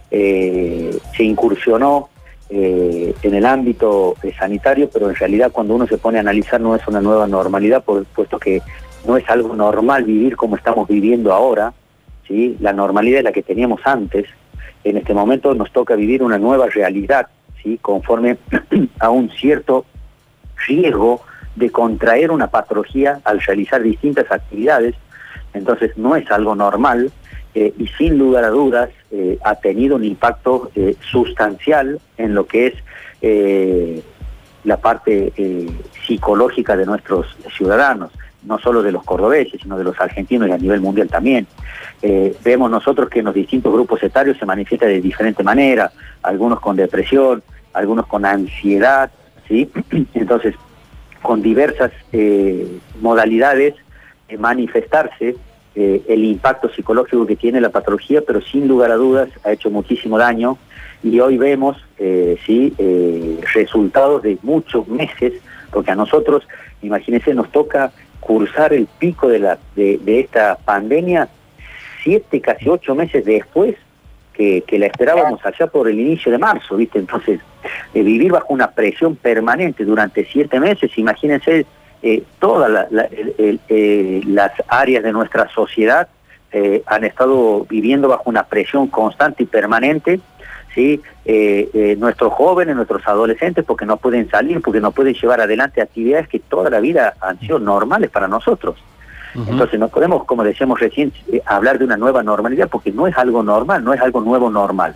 eh, 0.09 0.97
incursionó 1.17 2.07
eh, 2.49 3.13
en 3.21 3.35
el 3.35 3.45
ámbito 3.45 4.15
eh, 4.23 4.31
sanitario, 4.39 4.89
pero 4.89 5.09
en 5.09 5.15
realidad 5.15 5.51
cuando 5.51 5.75
uno 5.75 5.85
se 5.85 5.97
pone 5.97 6.17
a 6.17 6.21
analizar 6.21 6.61
no 6.61 6.77
es 6.77 6.87
una 6.87 7.01
nueva 7.01 7.27
normalidad, 7.27 7.83
puesto 7.83 8.39
que 8.39 8.61
no 9.05 9.17
es 9.17 9.29
algo 9.29 9.53
normal 9.53 10.05
vivir 10.05 10.37
como 10.37 10.55
estamos 10.55 10.87
viviendo 10.87 11.33
ahora, 11.33 11.73
la 12.29 12.71
normalidad 12.71 13.17
es 13.17 13.25
la 13.25 13.33
que 13.33 13.43
teníamos 13.43 13.81
antes, 13.83 14.27
en 14.85 14.95
este 14.95 15.13
momento 15.13 15.53
nos 15.55 15.73
toca 15.73 15.95
vivir 15.95 16.23
una 16.23 16.37
nueva 16.37 16.67
realidad, 16.67 17.27
conforme 17.81 18.37
a 18.99 19.09
un 19.09 19.29
cierto 19.29 19.83
riesgo 20.67 21.19
de 21.59 21.69
contraer 21.69 22.31
una 22.31 22.47
patología 22.47 23.19
al 23.25 23.41
realizar 23.41 23.83
distintas 23.83 24.31
actividades, 24.31 24.95
entonces 25.53 25.97
no 25.97 26.15
es 26.15 26.31
algo 26.31 26.55
normal 26.55 27.11
eh, 27.53 27.73
y 27.77 27.87
sin 27.87 28.17
lugar 28.17 28.45
a 28.45 28.49
dudas 28.49 28.89
eh, 29.11 29.37
ha 29.43 29.55
tenido 29.55 29.97
un 29.97 30.05
impacto 30.05 30.71
eh, 30.75 30.95
sustancial 31.11 31.99
en 32.17 32.33
lo 32.33 32.47
que 32.47 32.67
es 32.67 32.73
la 34.63 34.77
parte 34.77 35.33
psicológica 36.07 36.77
de 36.77 36.85
nuestros 36.85 37.35
ciudadanos, 37.57 38.13
no 38.43 38.57
solo 38.59 38.81
de 38.81 38.93
los 38.93 39.03
cordobeses, 39.03 39.59
sino 39.61 39.77
de 39.77 39.83
los 39.83 39.99
argentinos 39.99 40.47
y 40.47 40.53
a 40.53 40.57
nivel 40.57 40.79
mundial 40.79 41.09
también. 41.09 41.45
vemos 42.01 42.71
nosotros 42.71 43.09
que 43.09 43.19
en 43.19 43.25
los 43.25 43.33
distintos 43.33 43.73
grupos 43.73 44.01
etarios 44.03 44.37
se 44.37 44.45
manifiesta 44.45 44.85
de 44.85 45.01
diferente 45.01 45.43
manera, 45.43 45.91
algunos 46.23 46.61
con 46.61 46.77
depresión, 46.77 47.43
algunos 47.73 48.07
con 48.07 48.23
ansiedad, 48.23 49.11
¿sí? 49.45 49.69
Entonces, 50.13 50.55
con 51.21 51.41
diversas 51.41 51.91
eh, 52.11 52.79
modalidades 53.01 53.75
de 54.27 54.37
manifestarse. 54.37 55.35
Eh, 55.75 56.01
el 56.07 56.25
impacto 56.25 56.69
psicológico 56.69 57.25
que 57.25 57.35
tiene 57.35 57.61
la 57.61 57.69
patología, 57.69 58.21
pero 58.25 58.41
sin 58.41 58.67
lugar 58.67 58.91
a 58.91 58.95
dudas 58.95 59.29
ha 59.43 59.51
hecho 59.51 59.69
muchísimo 59.69 60.17
daño. 60.17 60.57
Y 61.03 61.19
hoy 61.19 61.37
vemos 61.37 61.77
eh, 61.97 62.37
sí 62.45 62.73
resultados 63.53 64.23
de 64.23 64.37
muchos 64.41 64.87
meses, 64.87 65.33
porque 65.71 65.91
a 65.91 65.95
nosotros, 65.95 66.45
imagínense, 66.81 67.33
nos 67.33 67.49
toca 67.51 67.91
cursar 68.19 68.73
el 68.73 68.87
pico 68.87 69.29
de, 69.29 69.39
la, 69.39 69.57
de 69.75 70.19
esta 70.19 70.57
pandemia 70.57 71.29
siete, 72.03 72.41
casi 72.41 72.67
ocho 72.67 72.95
meses 72.95 73.23
después 73.23 73.75
que, 74.39 74.79
la 74.79 74.85
esperábamos 74.85 75.45
allá 75.45 75.67
por 75.67 75.89
el 75.89 75.99
inicio 75.99 76.31
de 76.31 76.37
marzo, 76.37 76.77
¿viste? 76.77 76.97
Entonces, 76.97 77.41
eh, 77.93 78.03
vivir 78.03 78.31
bajo 78.31 78.53
una 78.53 78.69
presión 78.71 79.15
permanente 79.15 79.83
durante 79.83 80.23
siete 80.25 80.59
meses, 80.59 80.95
imagínense 80.97 81.65
eh, 82.03 82.23
todas 82.37 82.87
eh, 82.91 84.21
las 84.27 84.51
áreas 84.67 85.03
de 85.03 85.11
nuestra 85.11 85.49
sociedad 85.49 86.07
han 86.87 87.03
estado 87.03 87.67
viviendo 87.69 88.07
bajo 88.07 88.23
una 88.25 88.41
presión 88.41 88.87
constante 88.87 89.43
y 89.43 89.45
permanente, 89.45 90.19
¿sí? 90.73 90.99
nuestros 91.99 92.33
jóvenes, 92.33 92.75
nuestros 92.75 93.07
adolescentes, 93.07 93.63
porque 93.63 93.85
no 93.85 93.97
pueden 93.97 94.27
salir, 94.31 94.59
porque 94.59 94.81
no 94.81 94.89
pueden 94.89 95.13
llevar 95.13 95.41
adelante 95.41 95.79
actividades 95.79 96.27
que 96.27 96.39
toda 96.39 96.71
la 96.71 96.79
vida 96.79 97.13
han 97.21 97.39
sido 97.39 97.59
normales 97.59 98.09
para 98.09 98.27
nosotros. 98.27 98.77
Entonces 99.35 99.79
no 99.79 99.89
podemos, 99.89 100.23
como 100.25 100.43
decíamos 100.43 100.79
recién, 100.79 101.13
hablar 101.45 101.77
de 101.77 101.85
una 101.85 101.97
nueva 101.97 102.23
normalidad 102.23 102.67
porque 102.67 102.91
no 102.91 103.05
es 103.05 103.15
algo 103.15 103.43
normal, 103.43 103.83
no 103.83 103.93
es 103.93 104.01
algo 104.01 104.19
nuevo 104.19 104.49
normal. 104.49 104.95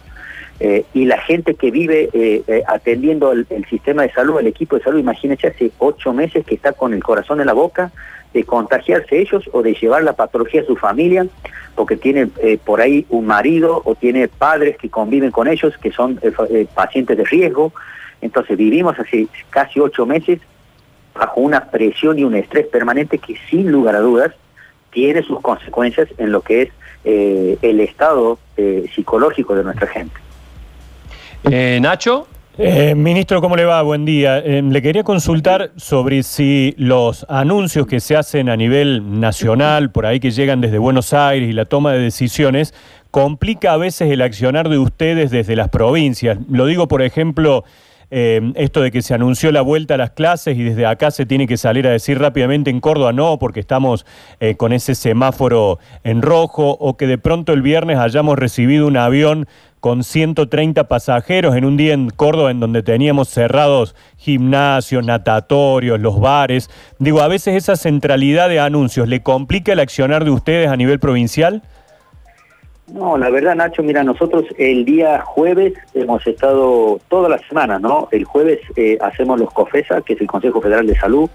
Eh, 0.65 0.85
y 0.93 1.03
la 1.03 1.19
gente 1.19 1.55
que 1.55 1.71
vive 1.71 2.09
eh, 2.13 2.63
atendiendo 2.67 3.33
el, 3.33 3.45
sistema 3.69 4.03
de 4.03 4.13
salud, 4.13 4.39
el 4.39 4.47
equipo 4.47 4.77
de 4.77 4.83
salud, 4.83 4.97
imagínense 4.97 5.47
hace 5.47 5.71
ocho 5.77 6.13
meses 6.13 6.45
que 6.45 6.55
está 6.55 6.71
con 6.71 6.93
el 6.93 7.03
corazón 7.03 7.41
en 7.41 7.47
la 7.47 7.53
boca 7.53 7.91
de 8.33 8.45
contagiarse 8.45 9.19
ellos 9.19 9.49
o 9.51 9.61
de 9.61 9.73
llevar 9.73 10.03
la 10.03 10.13
patología 10.13 10.61
a 10.61 10.65
su 10.65 10.77
familia, 10.77 11.27
porque 11.75 11.97
tiene 11.97 12.29
por 12.63 12.79
ahí 12.81 13.05
un 13.09 13.27
marido 13.27 13.81
o 13.83 13.93
tiene 13.93 14.29
padres 14.29 14.77
que 14.77 14.89
conviven 14.89 15.31
con 15.31 15.47
ellos, 15.47 15.77
que 15.77 15.91
son 15.91 16.19
pacientes 16.73 17.17
de 17.17 17.25
riesgo. 17.25 17.73
Entonces 18.21 18.57
vivimos 18.57 18.97
hace 18.97 19.27
casi 19.49 19.81
ocho 19.81 20.05
meses 20.05 20.39
bajo 21.13 21.41
una 21.41 21.69
presión 21.69 22.17
y 22.17 22.23
un 22.23 22.35
estrés 22.35 22.67
permanente 22.67 23.17
que 23.17 23.35
sin 23.49 23.69
lugar 23.69 23.97
a 23.97 23.99
dudas 23.99 24.33
tiene 24.91 25.23
sus 25.23 25.41
consecuencias 25.41 26.07
en 26.17 26.31
lo 26.31 26.41
que 26.41 26.63
es 26.63 26.69
eh, 27.03 27.57
el 27.61 27.81
estado 27.81 28.39
eh, 28.55 28.85
psicológico 28.95 29.55
de 29.55 29.63
nuestra 29.63 29.87
gente. 29.87 30.15
Eh, 31.49 31.79
Nacho. 31.81 32.27
ministro, 32.95 33.41
¿cómo 33.41 33.55
le 33.55 33.65
va? 33.65 33.81
Buen 33.81 34.05
día. 34.05 34.39
le 34.41 34.81
quería 34.81 35.03
consultar 35.03 35.71
sobre 35.75 36.23
si 36.23 36.73
los 36.77 37.25
anuncios 37.29 37.87
que 37.87 37.99
se 37.99 38.15
hacen 38.15 38.49
a 38.49 38.55
nivel 38.55 39.19
nacional, 39.19 39.91
por 39.91 40.05
ahí 40.05 40.19
que 40.19 40.31
llegan 40.31 40.61
desde 40.61 40.77
Buenos 40.77 41.13
Aires 41.13 41.49
y 41.49 41.53
la 41.53 41.65
toma 41.65 41.93
de 41.93 41.99
decisiones, 41.99 42.73
complica 43.11 43.73
a 43.73 43.77
veces 43.77 44.11
el 44.11 44.21
accionar 44.21 44.69
de 44.69 44.77
ustedes 44.77 45.31
desde 45.31 45.55
las 45.55 45.69
provincias. 45.69 46.37
Lo 46.49 46.65
digo, 46.65 46.87
por 46.87 47.01
ejemplo, 47.01 47.63
Em, 48.11 48.53
esto 48.55 48.81
de 48.81 48.91
que 48.91 49.01
se 49.01 49.13
anunció 49.13 49.51
la 49.51 49.61
vuelta 49.61 49.95
a 49.95 49.97
las 49.97 50.11
clases 50.11 50.57
y 50.57 50.63
desde 50.63 50.85
acá 50.85 51.11
se 51.11 51.25
tiene 51.25 51.47
que 51.47 51.57
salir 51.57 51.87
a 51.87 51.91
decir 51.91 52.19
rápidamente 52.19 52.69
en 52.69 52.79
Córdoba 52.79 53.13
no, 53.13 53.39
porque 53.39 53.59
estamos 53.59 54.05
eh, 54.39 54.55
con 54.55 54.73
ese 54.73 54.95
semáforo 54.95 55.79
en 56.03 56.21
rojo, 56.21 56.77
o 56.79 56.97
que 56.97 57.07
de 57.07 57.17
pronto 57.17 57.53
el 57.53 57.61
viernes 57.61 57.97
hayamos 57.97 58.37
recibido 58.37 58.87
un 58.87 58.97
avión 58.97 59.47
con 59.83 60.05
130 60.05 60.87
pasajeros 60.87 61.57
en 61.57 61.65
un 61.65 61.75
día 61.75 61.93
en 61.93 62.09
Córdoba 62.09 62.51
en 62.51 62.61
donde 62.61 62.83
teníamos 62.83 63.27
cerrados 63.27 63.95
gimnasios, 64.15 65.05
natatorios, 65.05 65.99
los 65.99 66.21
bares. 66.21 66.69
Digo, 66.99 67.19
a 67.19 67.27
veces 67.27 67.55
esa 67.55 67.75
centralidad 67.75 68.47
de 68.47 68.61
anuncios 68.61 69.09
le 69.09 69.21
complica 69.21 69.73
el 69.73 69.81
accionar 69.81 70.23
de 70.23 70.31
ustedes 70.31 70.69
a 70.69 70.77
nivel 70.77 70.99
provincial. 70.99 71.63
No, 72.87 73.17
la 73.17 73.29
verdad, 73.29 73.55
Nacho, 73.55 73.81
mira, 73.81 74.03
nosotros 74.03 74.43
el 74.57 74.83
día 74.83 75.21
jueves 75.21 75.73
hemos 75.93 76.25
estado 76.27 76.99
toda 77.07 77.29
la 77.29 77.39
semana, 77.47 77.79
¿no? 77.79 78.09
El 78.11 78.25
jueves 78.25 78.59
eh, 78.75 78.97
hacemos 78.99 79.39
los 79.39 79.53
COFESA, 79.53 80.01
que 80.01 80.13
es 80.13 80.21
el 80.21 80.27
Consejo 80.27 80.61
Federal 80.61 80.85
de 80.85 80.95
Salud, 80.95 81.29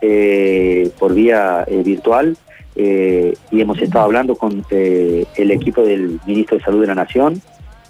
eh, 0.00 0.90
por 0.98 1.14
vía 1.14 1.64
eh, 1.66 1.82
virtual, 1.82 2.36
y 2.76 3.60
hemos 3.60 3.82
estado 3.82 4.06
hablando 4.06 4.36
con 4.36 4.64
el 4.70 5.50
equipo 5.50 5.82
del 5.82 6.18
Ministro 6.24 6.56
de 6.56 6.64
Salud 6.64 6.80
de 6.80 6.86
la 6.86 6.94
Nación, 6.94 7.42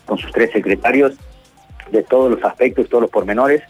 con 0.04 0.18
sus 0.18 0.32
tres 0.32 0.50
secretarios, 0.50 1.12
de 1.92 2.02
todos 2.02 2.28
los 2.28 2.42
aspectos, 2.42 2.88
todos 2.88 3.02
los 3.02 3.10
pormenores. 3.10 3.62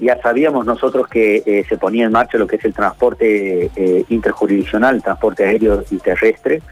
ya 0.00 0.18
sabíamos 0.22 0.64
nosotros 0.64 1.06
que 1.08 1.66
se 1.68 1.76
ponía 1.76 2.06
en 2.06 2.12
marcha 2.12 2.38
lo 2.38 2.46
que 2.46 2.56
es 2.56 2.64
el 2.64 2.72
transporte 2.72 3.70
interjurisdiccional, 4.08 5.02
transporte 5.02 5.44
aéreo 5.44 5.84
y 5.90 5.98
terrestre, 5.98 6.62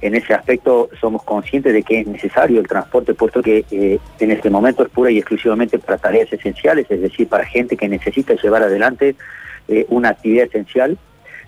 en 0.00 0.14
ese 0.14 0.34
aspecto 0.34 0.90
somos 1.00 1.22
conscientes 1.22 1.72
de 1.72 1.82
que 1.82 2.00
es 2.00 2.06
necesario 2.06 2.60
el 2.60 2.66
transporte, 2.66 3.14
puesto 3.14 3.42
que 3.42 3.64
eh, 3.70 3.98
en 4.18 4.30
este 4.30 4.50
momento 4.50 4.82
es 4.82 4.90
pura 4.90 5.10
y 5.10 5.18
exclusivamente 5.18 5.78
para 5.78 5.98
tareas 5.98 6.32
esenciales, 6.32 6.86
es 6.90 7.00
decir, 7.00 7.28
para 7.28 7.44
gente 7.44 7.76
que 7.76 7.88
necesita 7.88 8.34
llevar 8.34 8.62
adelante 8.62 9.16
eh, 9.68 9.86
una 9.88 10.10
actividad 10.10 10.46
esencial. 10.46 10.98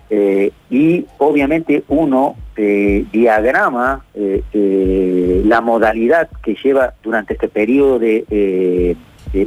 Eh, 0.09 0.51
y 0.69 1.05
obviamente 1.17 1.83
uno 1.89 2.37
diagrama 2.55 4.03
la 4.15 5.61
modalidad 5.61 6.27
que 6.41 6.55
lleva 6.55 6.93
durante 7.03 7.33
este 7.33 7.49
periodo 7.49 7.99
de, 7.99 8.95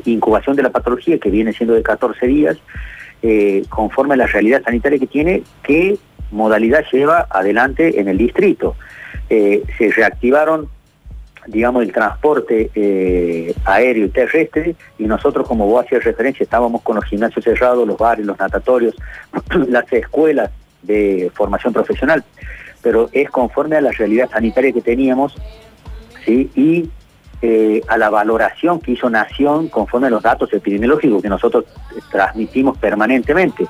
incubación 0.05 0.55
de 0.55 0.63
la 0.63 0.71
patología, 0.71 1.19
que 1.19 1.31
viene 1.31 1.53
siendo 1.53 1.75
de 1.75 1.83
14 1.83 2.25
días, 2.29 2.59
conforme 3.69 4.15
a 4.15 4.19
la 4.19 4.27
realidad 4.27 4.63
sanitaria 4.63 5.01
que 5.01 5.09
tiene, 5.09 5.43
qué 5.65 5.99
modalidad 6.31 6.85
lleva 6.91 7.27
adelante 7.31 8.01
en 8.01 8.09
el 8.09 8.19
distrito. 8.19 8.77
Eh, 9.29 9.63
se 9.79 9.91
reactivaron 9.91 10.69
digamos, 11.47 11.83
el 11.83 11.93
transporte 11.93 12.71
eh, 12.75 13.55
aéreo 13.65 14.07
y 14.07 14.11
terrestre, 14.11 14.77
y 14.99 15.05
nosotros, 15.05 15.47
como 15.47 15.67
vos 15.67 15.85
hacías 15.85 16.05
referencia, 16.05 16.45
estábamos 16.45 16.83
con 16.83 16.97
los 16.97 17.05
gimnasios 17.05 17.45
cerrados, 17.45 17.87
los 17.87 17.99
bares, 17.99 18.27
los 18.27 18.39
natatorios, 18.39 18.95
las 19.69 19.91
escuelas 19.93 20.51
de 20.83 21.31
formación 21.35 21.73
profesional, 21.73 22.25
pero 22.83 23.09
es 23.13 23.31
conforme 23.31 23.77
a 23.77 23.81
la 23.81 23.91
realidad 23.91 24.31
sanitaria 24.31 24.73
que 24.73 24.81
teníamos 24.81 25.35
¿sí? 26.25 26.51
y 26.55 26.91
eh, 27.43 27.83
a 27.89 27.97
la 27.97 28.11
valoración 28.11 28.81
que 28.81 28.93
hizo 28.93 29.09
Nación 29.11 29.69
conforme 29.69 30.07
a 30.09 30.11
los 30.11 30.23
datos 30.23 30.53
epidemiológicos 30.53 31.23
que 31.23 31.29
nosotros 31.29 31.65
transmitimos 32.11 32.79
permanentemente. 32.79 33.67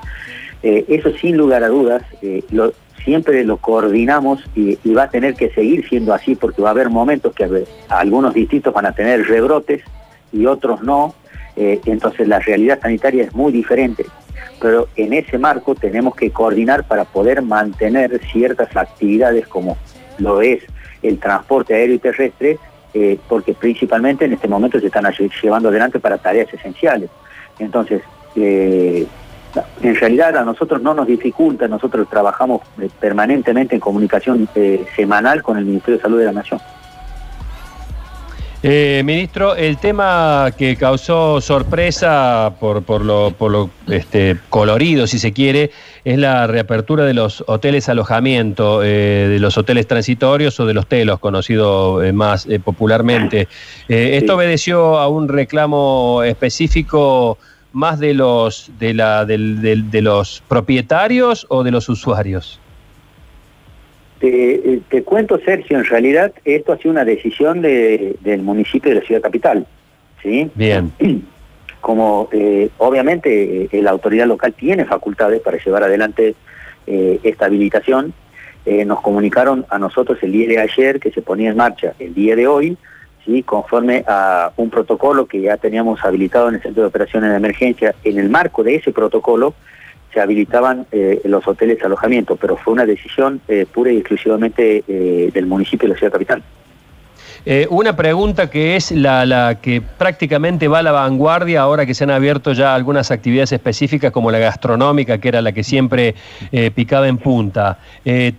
Eh, 0.63 0.85
eso 0.89 1.11
sin 1.17 1.37
lugar 1.37 1.65
a 1.65 1.69
dudas, 1.69 2.03
eh, 2.23 2.45
siempre 3.05 3.45
lo 3.45 3.57
coordinamos 3.57 4.45
y, 4.55 4.77
va 4.93 5.05
a 5.05 5.11
tener 5.11 5.35
que 5.35 5.51
seguir 5.51 5.89
siendo 5.89 6.13
así 6.13 6.35
porque 6.35 6.61
va 6.61 6.69
a 6.69 6.73
haber 6.73 6.91
momentos 6.91 7.35
que 7.35 7.49
algunos 7.89 8.35
distritos 8.35 8.75
van 8.75 8.87
a 8.87 8.93
tener 8.93 9.27
rebrotes 9.27 9.83
y 10.33 10.45
otros 10.45 10.83
no, 10.83 11.15
entonces 11.57 12.29
la 12.29 12.39
realidad 12.39 12.79
sanitaria 12.81 13.25
es 13.25 13.35
muy 13.35 13.53
diferente 13.53 14.05
pero 14.61 14.89
en 14.97 15.13
ese 15.13 15.39
marco 15.39 15.75
tenemos 15.75 16.15
que 16.15 16.31
coordinar 16.31 16.87
para 16.87 17.05
poder 17.05 17.43
mantener 17.43 18.21
ciertas 18.31 18.77
actividades 18.77 19.49
como 19.49 19.77
lo 20.19 20.43
es 20.43 20.63
el 21.03 21.19
transporte 21.19 21.75
aéreo 21.75 21.97
y 21.97 21.99
terrestre, 21.99 22.59
eh, 22.93 23.19
porque 23.29 23.55
principalmente 23.55 24.27
en 24.27 24.35
este 24.35 24.49
momento 24.49 24.79
se 24.79 24.87
están 24.87 25.11
llevando 25.43 25.71
adelante 25.71 25.99
para 25.99 26.19
tareas 26.19 26.53
esenciales. 26.53 27.09
Entonces, 27.59 28.03
eh, 28.37 29.07
en 29.83 29.97
realidad 29.97 30.37
a 30.37 30.45
nosotros 30.45 30.83
no 30.83 30.95
nos 30.95 31.07
dificulta, 31.07 31.69
nosotros 31.69 32.09
trabajamos 32.09 32.63
eh, 32.81 32.89
permanentemente 33.01 33.75
en 33.75 33.81
comunicación 33.81 34.49
semanal 34.97 35.43
con 35.43 35.59
el 35.59 35.65
Ministerio 35.65 35.97
de 35.97 36.03
Salud 36.03 36.19
de 36.19 36.25
la 36.27 36.33
Nación. 36.33 36.61
Eh, 38.63 39.01
ministro, 39.07 39.57
el 39.57 39.79
tema 39.79 40.53
que 40.57 40.77
causó 40.77 41.41
sorpresa 41.41 42.53
por, 42.61 42.83
por 42.83 43.03
lo, 43.03 43.31
por 43.31 43.51
lo 43.51 43.71
este, 43.89 44.37
colorido, 44.51 45.07
si 45.07 45.19
se 45.19 45.33
quiere, 45.33 45.71
es 46.05 46.19
la 46.19 46.47
reapertura 46.47 47.07
de 47.07 47.15
los 47.15 47.43
hoteles 47.47 47.89
alojamiento, 47.89 48.83
eh, 48.83 49.29
de 49.31 49.39
los 49.39 49.57
hoteles 49.57 49.87
transitorios 49.87 50.61
o 50.61 50.67
de 50.67 50.75
los 50.75 50.87
telos, 50.87 51.21
conocido 51.21 52.03
eh, 52.03 52.13
más 52.13 52.47
popularmente. 52.63 53.49
¿Esto 53.89 54.37
obedeció 54.37 54.99
a 54.99 55.09
un 55.09 55.29
reclamo 55.29 56.23
específico 56.23 57.39
más 57.73 57.99
de 58.01 58.15
los, 58.15 58.71
de, 58.79 58.95
la, 58.95 59.25
de 59.25 60.03
los 60.03 60.43
propietarios 60.49 61.47
o 61.49 61.63
de 61.63 61.71
los 61.71 61.89
usuarios? 61.89 62.61
Eh, 64.23 64.83
te, 64.91 65.03
cuento, 65.03 65.41
Sergio, 65.43 65.79
en 65.79 65.85
realidad 65.85 66.33
esto 66.45 66.73
ha 66.73 66.77
sido 66.77 66.91
una 66.91 67.05
decisión 67.05 67.63
del 67.63 68.43
municipio 68.43 68.91
de 68.91 69.01
la 69.01 69.07
ciudad 69.07 69.23
capital. 69.23 69.67
¿sí? 70.23 70.51
Bien. 70.55 70.93
Como 71.81 72.29
eh, 72.31 72.69
obviamente 72.77 73.69
eh, 73.73 73.83
la 73.83 73.91
autoridad 73.91 74.27
local 74.27 74.53
tiene 74.53 74.85
facultades 74.85 75.41
para 75.41 75.57
llevar 75.57 75.83
adelante 75.83 76.35
esta 76.87 77.47
habilitación, 77.47 78.13
nos 78.85 79.01
comunicaron 79.01 79.65
a 79.69 79.79
nosotros 79.79 80.19
el 80.23 80.33
día 80.33 80.49
de 80.49 80.59
ayer 80.59 80.99
que 80.99 81.13
se 81.13 81.23
ponía 81.23 81.51
en 81.51 81.57
marcha 81.57 81.95
el 82.01 82.15
día 82.15 82.35
de 82.35 82.49
hoy, 82.49 82.77
¿sí? 83.31 83.43
conforme 83.43 84.05
a 84.07 84.53
un 84.57 84.71
protocolo 84.71 85.27
que 85.27 85.41
ya 85.41 85.57
teníamos 85.57 86.05
habilitado 86.05 86.49
en 86.49 86.57
el 86.57 86.63
Centro 86.63 86.83
de 86.83 86.89
Operaciones 86.89 87.31
de 87.31 87.37
Emergencia. 87.37 87.95
En 88.05 88.19
el 88.19 88.29
marco 88.29 88.63
de 88.63 88.77
ese 88.77 88.93
protocolo, 88.93 89.55
se 90.13 90.21
habilitaban 90.21 90.87
eh, 90.91 91.21
los 91.25 91.47
hoteles 91.47 91.79
de 91.79 91.87
alojamiento, 91.87 92.37
pero 92.37 92.57
fue 92.57 92.73
una 92.73 92.85
decisión 92.85 93.41
eh, 93.49 93.67
pura 93.73 93.93
y 93.93 93.99
exclusivamente 93.99 94.83
eh, 94.89 95.31
del 95.33 95.47
municipio 95.47 95.89
de 95.89 95.95
la 95.95 95.99
ciudad 95.99 96.13
capital. 96.13 96.43
una 97.71 97.95
pregunta 97.95 98.51
que 98.51 98.77
es 98.77 98.91
la, 98.91 99.25
la, 99.25 99.61
que 99.61 99.81
prácticamente 99.81 100.67
va 100.67 100.81
a 100.81 100.83
la 100.83 100.93
vanguardia 100.93 101.61
ahora 101.63 101.87
que 101.87 101.95
se 101.95 102.05
han 102.05 102.11
abierto 102.11 102.53
ya 102.53 102.75
algunas 102.75 103.13
actividades 103.13 103.53
específicas 103.53 104.11
como 104.11 104.33
la 104.33 104.39
gastronómica, 104.39 105.19
que 105.19 105.29
era 105.29 105.41
la 105.41 105.53
que 105.53 105.63
siempre 105.63 106.17
picaba 106.75 107.07
en 107.09 107.17
punta. 107.17 107.79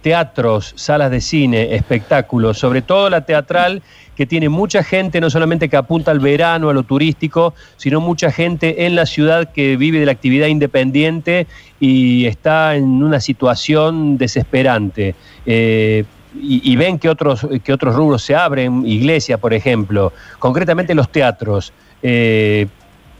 teatros, 0.02 0.74
salas 0.76 1.10
de 1.10 1.22
cine, 1.22 1.74
espectáculos, 1.74 2.60
sobre 2.60 2.82
todo 2.82 3.10
la 3.10 3.22
teatral 3.22 3.82
que 4.15 4.25
tiene 4.25 4.50
mucha 4.50 4.84
gente, 4.84 5.22
no 5.22 5.30
solamente 5.30 5.70
que 5.70 5.77
apunta 5.77 6.12
al 6.12 6.20
verano, 6.20 6.70
a 6.70 6.74
lo 6.74 6.84
turístico, 6.84 7.53
sino 7.77 8.01
mucha 8.01 8.32
gente 8.32 8.86
en 8.86 8.96
la 8.96 9.06
ciudad 9.06 9.51
que 9.51 9.77
vive 9.77 10.00
de 10.00 10.06
la 10.06 10.12
actividad 10.12 10.48
independiente 10.48 11.48
y 11.79 12.25
está 12.25 12.75
en 12.75 13.03
una 13.03 13.20
situación 13.20 14.18
desesperante. 14.18 15.16
Eh, 15.46 16.03
y, 16.33 16.75
ven 16.77 16.98
que 16.98 17.09
otros, 17.09 17.46
que 17.64 17.74
otros 17.74 17.94
rubros 17.94 18.24
se 18.24 18.36
abren, 18.36 18.86
iglesia, 18.88 19.38
por 19.38 19.53
ejemplo, 19.53 20.14
concretamente 20.40 20.96
los 20.96 21.12
teatros, 21.12 21.74
eh, 22.01 22.68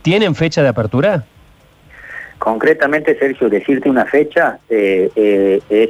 ¿tienen 0.02 0.34
fecha 0.34 0.64
de 0.64 0.70
apertura? 0.70 1.26
Concretamente, 2.38 3.20
Sergio, 3.20 3.50
decirte 3.50 3.90
una 3.90 4.06
fecha 4.06 4.60
eh, 4.70 5.62
es 5.70 5.90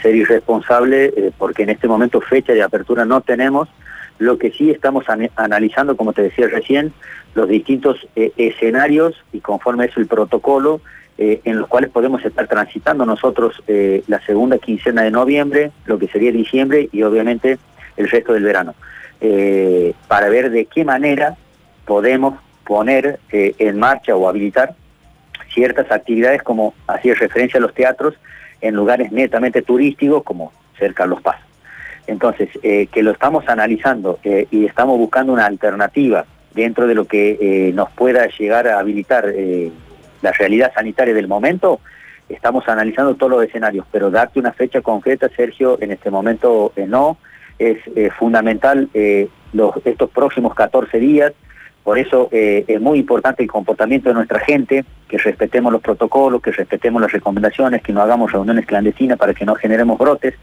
ser 0.00 0.14
irresponsable 0.14 1.32
porque 1.36 1.64
en 1.64 1.70
este 1.70 1.88
momento 1.88 2.20
fecha 2.20 2.52
de 2.52 2.62
apertura 2.62 3.04
no 3.04 3.20
tenemos 3.20 3.68
lo 4.18 4.38
que 4.38 4.50
sí 4.50 4.70
estamos 4.70 5.06
analizando, 5.36 5.96
como 5.96 6.12
te 6.12 6.22
decía 6.22 6.46
recién, 6.48 6.92
los 7.34 7.48
distintos 7.48 8.06
eh, 8.16 8.32
escenarios 8.36 9.14
y 9.32 9.40
conforme 9.40 9.86
es 9.86 9.96
el 9.96 10.06
protocolo 10.06 10.80
eh, 11.18 11.40
en 11.44 11.58
los 11.58 11.68
cuales 11.68 11.90
podemos 11.90 12.24
estar 12.24 12.46
transitando 12.46 13.06
nosotros 13.06 13.62
eh, 13.66 14.02
la 14.06 14.20
segunda 14.24 14.58
quincena 14.58 15.02
de 15.02 15.10
noviembre, 15.10 15.72
lo 15.86 15.98
que 15.98 16.08
sería 16.08 16.32
diciembre 16.32 16.88
y 16.92 17.02
obviamente 17.02 17.58
el 17.96 18.08
resto 18.08 18.32
del 18.32 18.42
verano, 18.42 18.74
para 20.08 20.28
ver 20.28 20.50
de 20.50 20.66
qué 20.66 20.84
manera 20.84 21.36
podemos 21.86 22.34
poner 22.66 23.20
en 23.30 23.78
marcha 23.78 24.14
o 24.14 24.28
habilitar 24.28 24.74
ciertas 25.54 25.90
actividades 25.90 26.42
como 26.42 26.74
hacía 26.86 27.14
referencia 27.14 27.58
a 27.58 27.62
los 27.62 27.72
teatros 27.72 28.14
en 28.60 28.74
lugares 28.74 29.12
netamente 29.12 29.62
turísticos 29.62 30.24
como 30.24 30.52
cerca 30.78 31.04
de 31.04 31.10
Los 31.10 31.22
Paz. 31.22 31.36
Entonces, 32.06 32.50
eh, 32.62 32.86
que 32.92 33.02
lo 33.02 33.12
estamos 33.12 33.48
analizando 33.48 34.18
eh, 34.24 34.46
y 34.50 34.66
estamos 34.66 34.98
buscando 34.98 35.32
una 35.32 35.46
alternativa 35.46 36.26
dentro 36.54 36.86
de 36.86 36.94
lo 36.94 37.06
que 37.06 37.38
eh, 37.40 37.72
nos 37.72 37.90
pueda 37.90 38.26
llegar 38.28 38.68
a 38.68 38.78
habilitar 38.78 39.32
la 40.22 40.32
realidad 40.32 40.72
sanitaria 40.74 41.12
del 41.12 41.28
momento, 41.28 41.80
estamos 42.28 42.68
analizando 42.68 43.14
todos 43.16 43.32
los 43.32 43.44
escenarios, 43.44 43.86
pero 43.90 44.10
darte 44.10 44.38
una 44.38 44.52
fecha 44.52 44.80
concreta, 44.80 45.28
Sergio, 45.34 45.78
en 45.80 45.90
este 45.90 46.10
momento 46.10 46.72
no, 46.86 47.18
es 47.58 47.78
fundamental 48.16 48.88
los, 49.52 49.74
estos 49.84 50.10
próximos 50.10 50.54
14 50.54 50.98
días, 50.98 51.32
por 51.84 51.98
eso 51.98 52.28
es 52.32 52.80
muy 52.80 52.98
importante 52.98 53.42
el 53.42 53.50
comportamiento 53.50 54.08
de 54.08 54.14
nuestra 54.14 54.40
gente, 54.40 54.84
que 55.06 55.18
respetemos 55.18 55.70
los 55.70 55.82
protocolos, 55.82 56.40
que 56.40 56.50
respetemos 56.50 57.00
las 57.00 57.12
recomendaciones, 57.12 57.82
que 57.82 57.92
no 57.92 58.00
hagamos 58.00 58.32
reuniones 58.32 58.66
clandestinas 58.66 59.18
para 59.18 59.34
que 59.34 59.44
no 59.44 59.54
generemos 59.54 59.98
brotes, 59.98 60.34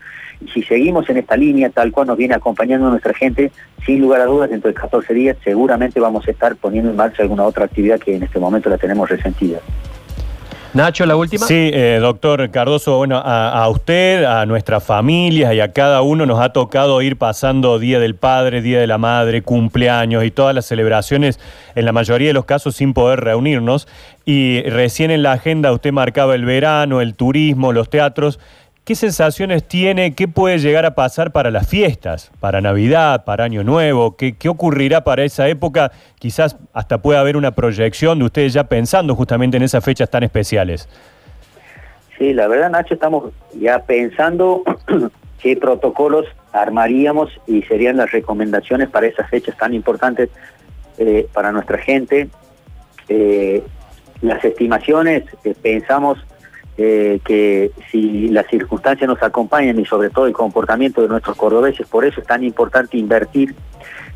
si 0.53 0.63
seguimos 0.63 1.09
en 1.09 1.17
esta 1.17 1.37
línea, 1.37 1.69
tal 1.69 1.91
cual 1.91 2.07
nos 2.07 2.17
viene 2.17 2.35
acompañando 2.35 2.89
nuestra 2.89 3.13
gente, 3.13 3.51
sin 3.85 4.01
lugar 4.01 4.21
a 4.21 4.25
dudas, 4.25 4.49
dentro 4.49 4.69
de 4.69 4.73
14 4.73 5.13
días 5.13 5.37
seguramente 5.43 5.99
vamos 5.99 6.27
a 6.27 6.31
estar 6.31 6.55
poniendo 6.55 6.89
en 6.89 6.95
marcha 6.95 7.23
alguna 7.23 7.43
otra 7.43 7.65
actividad 7.65 7.99
que 7.99 8.15
en 8.15 8.23
este 8.23 8.39
momento 8.39 8.69
la 8.69 8.77
tenemos 8.77 9.09
resentida. 9.09 9.59
Nacho, 10.73 11.05
la 11.05 11.17
última. 11.17 11.45
Sí, 11.47 11.69
eh, 11.73 11.99
doctor 11.99 12.49
Cardoso, 12.49 12.97
bueno, 12.97 13.17
a, 13.17 13.67
usted, 13.67 14.23
a 14.23 14.45
nuestras 14.45 14.81
familias 14.83 15.53
y 15.53 15.59
a 15.59 15.73
cada 15.73 16.01
uno 16.01 16.25
nos 16.25 16.39
ha 16.39 16.53
tocado 16.53 17.01
ir 17.01 17.17
pasando 17.17 17.77
Día 17.77 17.99
del 17.99 18.15
Padre, 18.15 18.61
Día 18.61 18.79
de 18.79 18.87
la 18.87 18.97
Madre, 18.97 19.41
cumpleaños 19.41 20.23
y 20.23 20.31
todas 20.31 20.55
las 20.55 20.65
celebraciones, 20.65 21.39
en 21.75 21.83
la 21.83 21.91
mayoría 21.91 22.29
de 22.29 22.33
los 22.33 22.45
casos 22.45 22.75
sin 22.75 22.93
poder 22.93 23.19
reunirnos. 23.19 23.87
Y 24.23 24.61
recién 24.63 25.11
en 25.11 25.23
la 25.23 25.33
agenda 25.33 25.73
usted 25.73 25.91
marcaba 25.91 26.35
el 26.35 26.45
verano, 26.45 27.01
el 27.01 27.15
turismo, 27.15 27.73
los 27.73 27.89
teatros. 27.89 28.39
¿Qué 28.91 28.95
sensaciones 28.95 29.63
tiene? 29.63 30.15
¿Qué 30.15 30.27
puede 30.27 30.59
llegar 30.59 30.85
a 30.85 30.95
pasar 30.95 31.31
para 31.31 31.49
las 31.49 31.65
fiestas? 31.65 32.29
¿Para 32.41 32.59
Navidad? 32.59 33.23
¿Para 33.23 33.45
Año 33.45 33.63
Nuevo? 33.63 34.17
¿Qué, 34.17 34.35
ocurrirá 34.49 35.05
para 35.05 35.23
esa 35.23 35.47
época? 35.47 35.93
Quizás 36.19 36.57
hasta 36.73 37.01
pueda 37.01 37.21
haber 37.21 37.37
una 37.37 37.51
proyección 37.51 38.19
de 38.19 38.25
ustedes 38.25 38.51
ya 38.51 38.65
pensando 38.65 39.15
justamente 39.15 39.55
en 39.55 39.63
esas 39.63 39.81
fechas 39.85 40.09
tan 40.09 40.23
especiales. 40.23 40.89
Sí, 42.17 42.33
la 42.33 42.49
verdad, 42.49 42.69
Nacho, 42.69 42.95
estamos 42.95 43.31
ya 43.57 43.79
pensando 43.79 44.61
qué 45.41 45.55
protocolos 45.55 46.25
armaríamos 46.51 47.29
y 47.47 47.61
serían 47.61 47.95
las 47.95 48.11
recomendaciones 48.11 48.89
para 48.89 49.07
esas 49.07 49.29
fechas 49.29 49.55
tan 49.55 49.73
importantes 49.73 50.29
eh, 50.97 51.29
para 51.31 51.53
nuestra 51.53 51.77
gente. 51.77 52.27
Eh, 53.07 53.63
las 54.21 54.43
estimaciones, 54.43 55.23
eh, 55.45 55.55
pensamos 55.61 56.19
eh, 56.83 57.19
que 57.23 57.69
si 57.91 58.29
las 58.29 58.47
circunstancias 58.47 59.07
nos 59.07 59.21
acompañan 59.21 59.79
y 59.79 59.85
sobre 59.85 60.09
todo 60.09 60.25
el 60.25 60.33
comportamiento 60.33 61.03
de 61.03 61.09
nuestros 61.09 61.37
cordobeses, 61.37 61.85
por 61.85 62.05
eso 62.05 62.21
es 62.21 62.25
tan 62.25 62.43
importante 62.43 62.97
invertir 62.97 63.53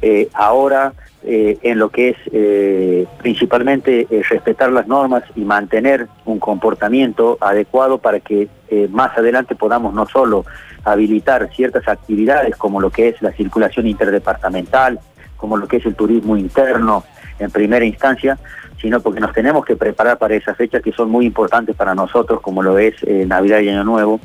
eh, 0.01 0.29
ahora 0.33 0.93
eh, 1.23 1.59
en 1.61 1.77
lo 1.77 1.89
que 1.89 2.09
es 2.09 3.11
principalmente 3.19 4.07
respetar 4.27 4.71
las 4.71 4.87
normas 4.87 5.21
y 5.35 5.41
mantener 5.41 6.07
un 6.25 6.39
comportamiento 6.39 7.37
adecuado 7.39 7.99
para 7.99 8.19
que 8.19 8.47
más 8.89 9.15
adelante 9.15 9.53
podamos 9.53 9.93
no 9.93 10.07
solo 10.07 10.43
habilitar 10.85 11.47
ciertas 11.53 11.87
actividades 11.87 12.55
como 12.55 12.81
lo 12.81 12.89
que 12.89 13.09
es 13.09 13.21
la 13.21 13.31
circulación 13.31 13.85
interdepartamental, 13.85 14.99
como 15.37 15.55
lo 15.55 15.67
que 15.67 15.77
es 15.77 15.85
el 15.85 15.93
turismo 15.93 16.35
interno 16.35 17.03
en 17.37 17.51
primera 17.51 17.85
instancia, 17.85 18.39
sino 18.85 18.99
porque 18.99 19.19
nos 19.19 19.33
tenemos 19.33 19.65
que 19.65 19.75
preparar 19.75 20.19
para 20.19 20.35
esas 20.35 20.55
fechas 20.55 20.79
que 20.83 20.91
son 20.91 21.09
muy 21.09 21.25
importantes 21.25 21.75
para 21.75 21.95
nosotros, 21.95 22.39
como 22.39 22.61
lo 22.61 22.77
es 22.77 22.93
eh, 23.01 23.25
Navidad 23.25 23.59
y 23.61 23.69
Año 23.69 23.83
Nuevo, 23.83 24.19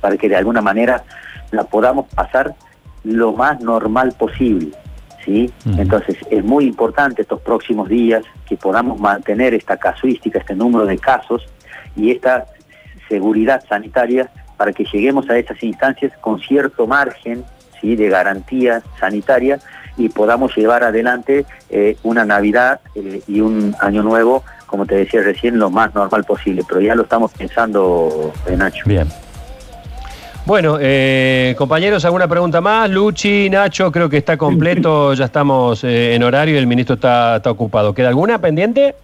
para 0.00 0.16
que 0.16 0.28
de 0.28 0.36
alguna 0.36 0.60
manera 0.60 1.02
la 1.50 1.64
podamos 1.64 2.06
pasar 2.14 2.54
lo 3.02 3.32
más 3.32 3.60
normal 3.60 4.14
posible. 4.16 4.68
¿sí? 5.24 5.52
Entonces 5.76 6.16
es 6.30 6.44
muy 6.44 6.66
importante 6.66 7.22
estos 7.22 7.40
próximos 7.40 7.88
días 7.88 8.22
que 8.46 8.56
podamos 8.56 9.00
mantener 9.00 9.52
esta 9.52 9.76
casuística, 9.76 10.38
este 10.38 10.54
número 10.54 10.86
de 10.86 10.96
casos 10.96 11.44
y 11.96 12.12
esta 12.12 12.46
seguridad 13.08 13.64
sanitaria 13.68 14.30
para 14.56 14.72
que 14.72 14.84
lleguemos 14.84 15.28
a 15.28 15.36
esas 15.36 15.60
instancias 15.60 16.12
con 16.20 16.38
cierto 16.38 16.86
margen 16.86 17.44
¿sí? 17.80 17.96
de 17.96 18.08
garantía 18.08 18.80
sanitaria 19.00 19.58
y 19.98 20.08
podamos 20.08 20.56
llevar 20.56 20.84
adelante 20.84 21.44
eh, 21.68 21.96
una 22.02 22.24
Navidad 22.24 22.80
eh, 22.94 23.20
y 23.26 23.40
un 23.40 23.74
Año 23.80 24.02
Nuevo, 24.02 24.44
como 24.66 24.86
te 24.86 24.94
decía 24.94 25.22
recién, 25.22 25.58
lo 25.58 25.70
más 25.70 25.94
normal 25.94 26.24
posible. 26.24 26.62
Pero 26.66 26.80
ya 26.80 26.94
lo 26.94 27.02
estamos 27.02 27.32
pensando, 27.32 28.32
Nacho. 28.56 28.84
Bien. 28.86 29.08
Bueno, 30.48 30.78
eh, 30.80 31.54
compañeros, 31.58 32.06
¿alguna 32.06 32.26
pregunta 32.26 32.62
más? 32.62 32.88
Luchi, 32.88 33.50
Nacho, 33.50 33.92
creo 33.92 34.08
que 34.08 34.16
está 34.16 34.38
completo, 34.38 35.12
ya 35.12 35.26
estamos 35.26 35.84
eh, 35.84 36.14
en 36.14 36.22
horario 36.22 36.54
y 36.54 36.56
el 36.56 36.66
ministro 36.66 36.94
está, 36.94 37.42
ocupado. 37.44 37.92
¿Queda 37.92 38.08
alguna 38.08 38.40
pendiente? 38.40 38.94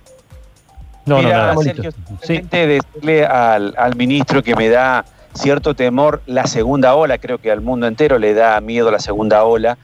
No, 1.04 1.20
no, 1.20 1.28
nada. 1.28 1.54
Sergio, 1.58 1.90
sí. 2.22 2.40
decirle 2.50 3.26
al, 3.26 3.94
ministro 3.94 4.42
que 4.42 4.56
me 4.56 4.70
da 4.70 5.04
cierto 5.34 5.74
temor 5.74 6.22
la 6.24 6.46
segunda 6.46 6.94
ola, 6.94 7.18
creo 7.18 7.36
que 7.36 7.50
al 7.50 7.60
mundo 7.60 7.86
entero 7.86 8.18
le 8.18 8.32
da 8.32 8.58
miedo 8.62 8.90
la 8.90 8.98
segunda 8.98 9.44
ola, 9.44 9.76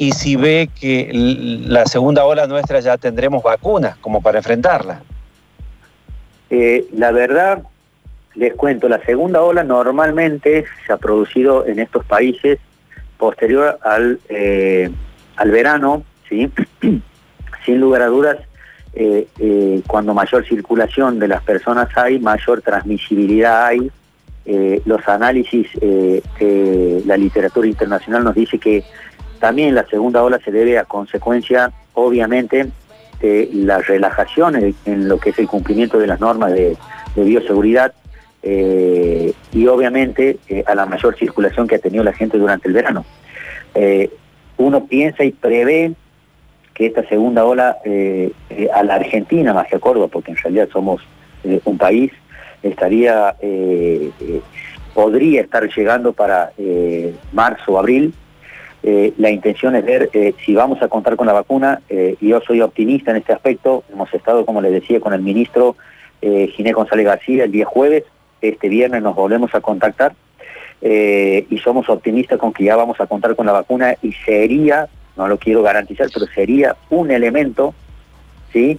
y 0.00 0.12
si 0.12 0.34
ve 0.34 0.70
que 0.80 1.10
la 1.12 1.84
segunda 1.84 2.24
ola 2.24 2.46
nuestra 2.46 2.80
ya 2.80 2.96
tendremos 2.96 3.42
vacunas 3.42 3.98
como 3.98 4.22
para 4.22 4.38
enfrentarla. 4.38 5.02
Eh, 6.48 6.86
la 6.94 7.10
verdad, 7.12 7.64
les 8.34 8.54
cuento, 8.54 8.88
la 8.88 9.04
segunda 9.04 9.42
ola 9.42 9.62
normalmente 9.62 10.64
se 10.86 10.92
ha 10.94 10.96
producido 10.96 11.66
en 11.66 11.80
estos 11.80 12.02
países 12.06 12.58
posterior 13.18 13.78
al, 13.82 14.18
eh, 14.30 14.90
al 15.36 15.50
verano, 15.50 16.02
sin 16.30 17.78
lugar 17.78 18.00
a 18.00 18.06
dudas, 18.06 18.38
eh, 18.94 19.82
cuando 19.86 20.14
mayor 20.14 20.48
circulación 20.48 21.18
de 21.18 21.28
las 21.28 21.42
personas 21.42 21.94
hay, 21.94 22.18
mayor 22.18 22.62
transmisibilidad 22.62 23.66
hay. 23.66 23.90
los 24.86 25.06
análisis 25.06 25.68
de 25.78 27.02
la 27.04 27.16
literatura 27.18 27.68
internacional 27.68 28.24
nos 28.24 28.34
dice 28.34 28.58
que 28.58 28.82
también 29.40 29.74
la 29.74 29.86
segunda 29.86 30.22
ola 30.22 30.38
se 30.44 30.52
debe 30.52 30.78
a 30.78 30.84
consecuencia, 30.84 31.72
obviamente, 31.94 32.68
de 33.20 33.48
las 33.52 33.86
relajaciones 33.86 34.74
en 34.84 35.08
lo 35.08 35.18
que 35.18 35.30
es 35.30 35.38
el 35.38 35.48
cumplimiento 35.48 35.98
de 35.98 36.06
las 36.06 36.20
normas 36.20 36.52
de 36.52 36.76
bioseguridad 37.16 37.92
eh, 38.42 39.34
y 39.52 39.66
obviamente 39.66 40.38
eh, 40.48 40.64
a 40.66 40.74
la 40.74 40.86
mayor 40.86 41.14
circulación 41.16 41.68
que 41.68 41.74
ha 41.74 41.78
tenido 41.78 42.02
la 42.02 42.12
gente 42.12 42.38
durante 42.38 42.68
el 42.68 42.74
verano. 42.74 43.04
Eh, 43.74 44.10
uno 44.56 44.86
piensa 44.86 45.24
y 45.24 45.32
prevé 45.32 45.92
que 46.74 46.86
esta 46.86 47.06
segunda 47.08 47.44
ola 47.44 47.76
a 48.74 48.82
la 48.82 48.94
Argentina, 48.94 49.52
más 49.52 49.66
que 49.66 49.76
a 49.76 49.78
Córdoba, 49.78 50.08
porque 50.08 50.30
en 50.30 50.38
realidad 50.38 50.68
somos 50.72 51.02
un 51.64 51.76
país, 51.76 52.10
estaría 52.62 53.34
podría 54.94 55.42
estar 55.42 55.68
llegando 55.68 56.12
para 56.12 56.52
marzo 57.32 57.72
o 57.72 57.78
abril. 57.78 58.14
La 58.82 59.30
intención 59.30 59.76
es 59.76 59.84
ver 59.84 60.10
si 60.44 60.54
vamos 60.54 60.80
a 60.82 60.88
contar 60.88 61.16
con 61.16 61.26
la 61.26 61.32
vacuna. 61.32 61.82
y 61.88 62.28
yo 62.28 62.40
soy 62.40 62.60
optimista 62.60 63.10
en 63.10 63.18
este 63.18 63.32
aspecto. 63.32 63.84
Hemos 63.92 64.12
estado, 64.14 64.46
como 64.46 64.60
les 64.62 64.72
decía, 64.72 65.00
con 65.00 65.12
el 65.12 65.20
ministro 65.20 65.76
Ginés 66.20 66.74
González 66.74 67.04
García 67.04 67.44
el 67.44 67.52
día 67.52 67.66
jueves 67.66 68.04
este 68.40 68.68
viernes 68.68 69.02
nos 69.02 69.14
volvemos 69.14 69.54
a 69.54 69.60
contactar 69.60 70.14
eh, 70.82 71.46
y 71.50 71.58
somos 71.58 71.88
optimistas 71.88 72.38
con 72.38 72.52
que 72.52 72.64
ya 72.64 72.76
vamos 72.76 73.00
a 73.00 73.06
contar 73.06 73.36
con 73.36 73.46
la 73.46 73.52
vacuna 73.52 73.96
y 74.02 74.12
sería, 74.12 74.88
no 75.16 75.28
lo 75.28 75.38
quiero 75.38 75.62
garantizar, 75.62 76.08
pero 76.12 76.26
sería 76.26 76.76
un 76.88 77.10
elemento 77.10 77.74
¿sí? 78.52 78.78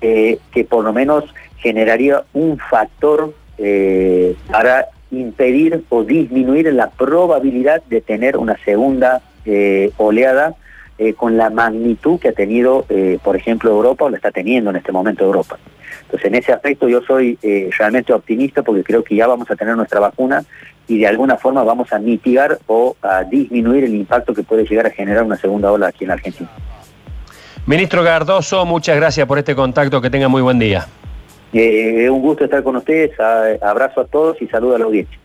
Eh, 0.00 0.38
que 0.52 0.64
por 0.64 0.84
lo 0.84 0.92
menos 0.92 1.24
generaría 1.58 2.22
un 2.34 2.58
factor 2.58 3.34
eh, 3.56 4.36
para 4.50 4.86
impedir 5.10 5.84
o 5.88 6.04
disminuir 6.04 6.72
la 6.72 6.90
probabilidad 6.90 7.82
de 7.84 8.00
tener 8.00 8.36
una 8.36 8.56
segunda 8.64 9.22
oleada 9.96 10.54
con 11.16 11.36
la 11.36 11.48
magnitud 11.48 12.18
que 12.18 12.28
ha 12.28 12.32
tenido, 12.32 12.84
por 13.22 13.36
ejemplo, 13.36 13.70
Europa 13.70 14.04
o 14.04 14.10
la 14.10 14.16
está 14.16 14.30
teniendo 14.30 14.70
en 14.70 14.76
este 14.76 14.92
momento 14.92 15.24
Europa. 15.24 15.58
Entonces, 16.08 16.28
en 16.28 16.34
ese 16.36 16.52
aspecto 16.54 16.88
yo 16.88 17.02
soy 17.02 17.38
eh, 17.42 17.68
realmente 17.76 18.14
optimista 18.14 18.62
porque 18.62 18.82
creo 18.82 19.04
que 19.04 19.14
ya 19.14 19.26
vamos 19.26 19.50
a 19.50 19.56
tener 19.56 19.76
nuestra 19.76 20.00
vacuna 20.00 20.42
y 20.86 20.98
de 20.98 21.06
alguna 21.06 21.36
forma 21.36 21.62
vamos 21.64 21.92
a 21.92 21.98
mitigar 21.98 22.58
o 22.66 22.96
a 23.02 23.24
disminuir 23.24 23.84
el 23.84 23.94
impacto 23.94 24.32
que 24.32 24.42
puede 24.42 24.64
llegar 24.64 24.86
a 24.86 24.90
generar 24.90 25.24
una 25.24 25.36
segunda 25.36 25.70
ola 25.70 25.88
aquí 25.88 26.04
en 26.04 26.12
Argentina. 26.12 26.48
Ministro 27.66 28.02
Gardoso, 28.02 28.64
muchas 28.64 28.96
gracias 28.96 29.26
por 29.26 29.36
este 29.36 29.54
contacto, 29.54 30.00
que 30.00 30.08
tenga 30.08 30.28
muy 30.28 30.40
buen 30.40 30.58
día. 30.58 30.86
Eh, 31.52 32.08
un 32.08 32.22
gusto 32.22 32.44
estar 32.44 32.62
con 32.62 32.76
ustedes, 32.76 33.10
abrazo 33.60 34.00
a 34.00 34.06
todos 34.06 34.40
y 34.40 34.46
saludo 34.46 34.76
a 34.76 34.78
la 34.78 34.86
audiencia. 34.86 35.18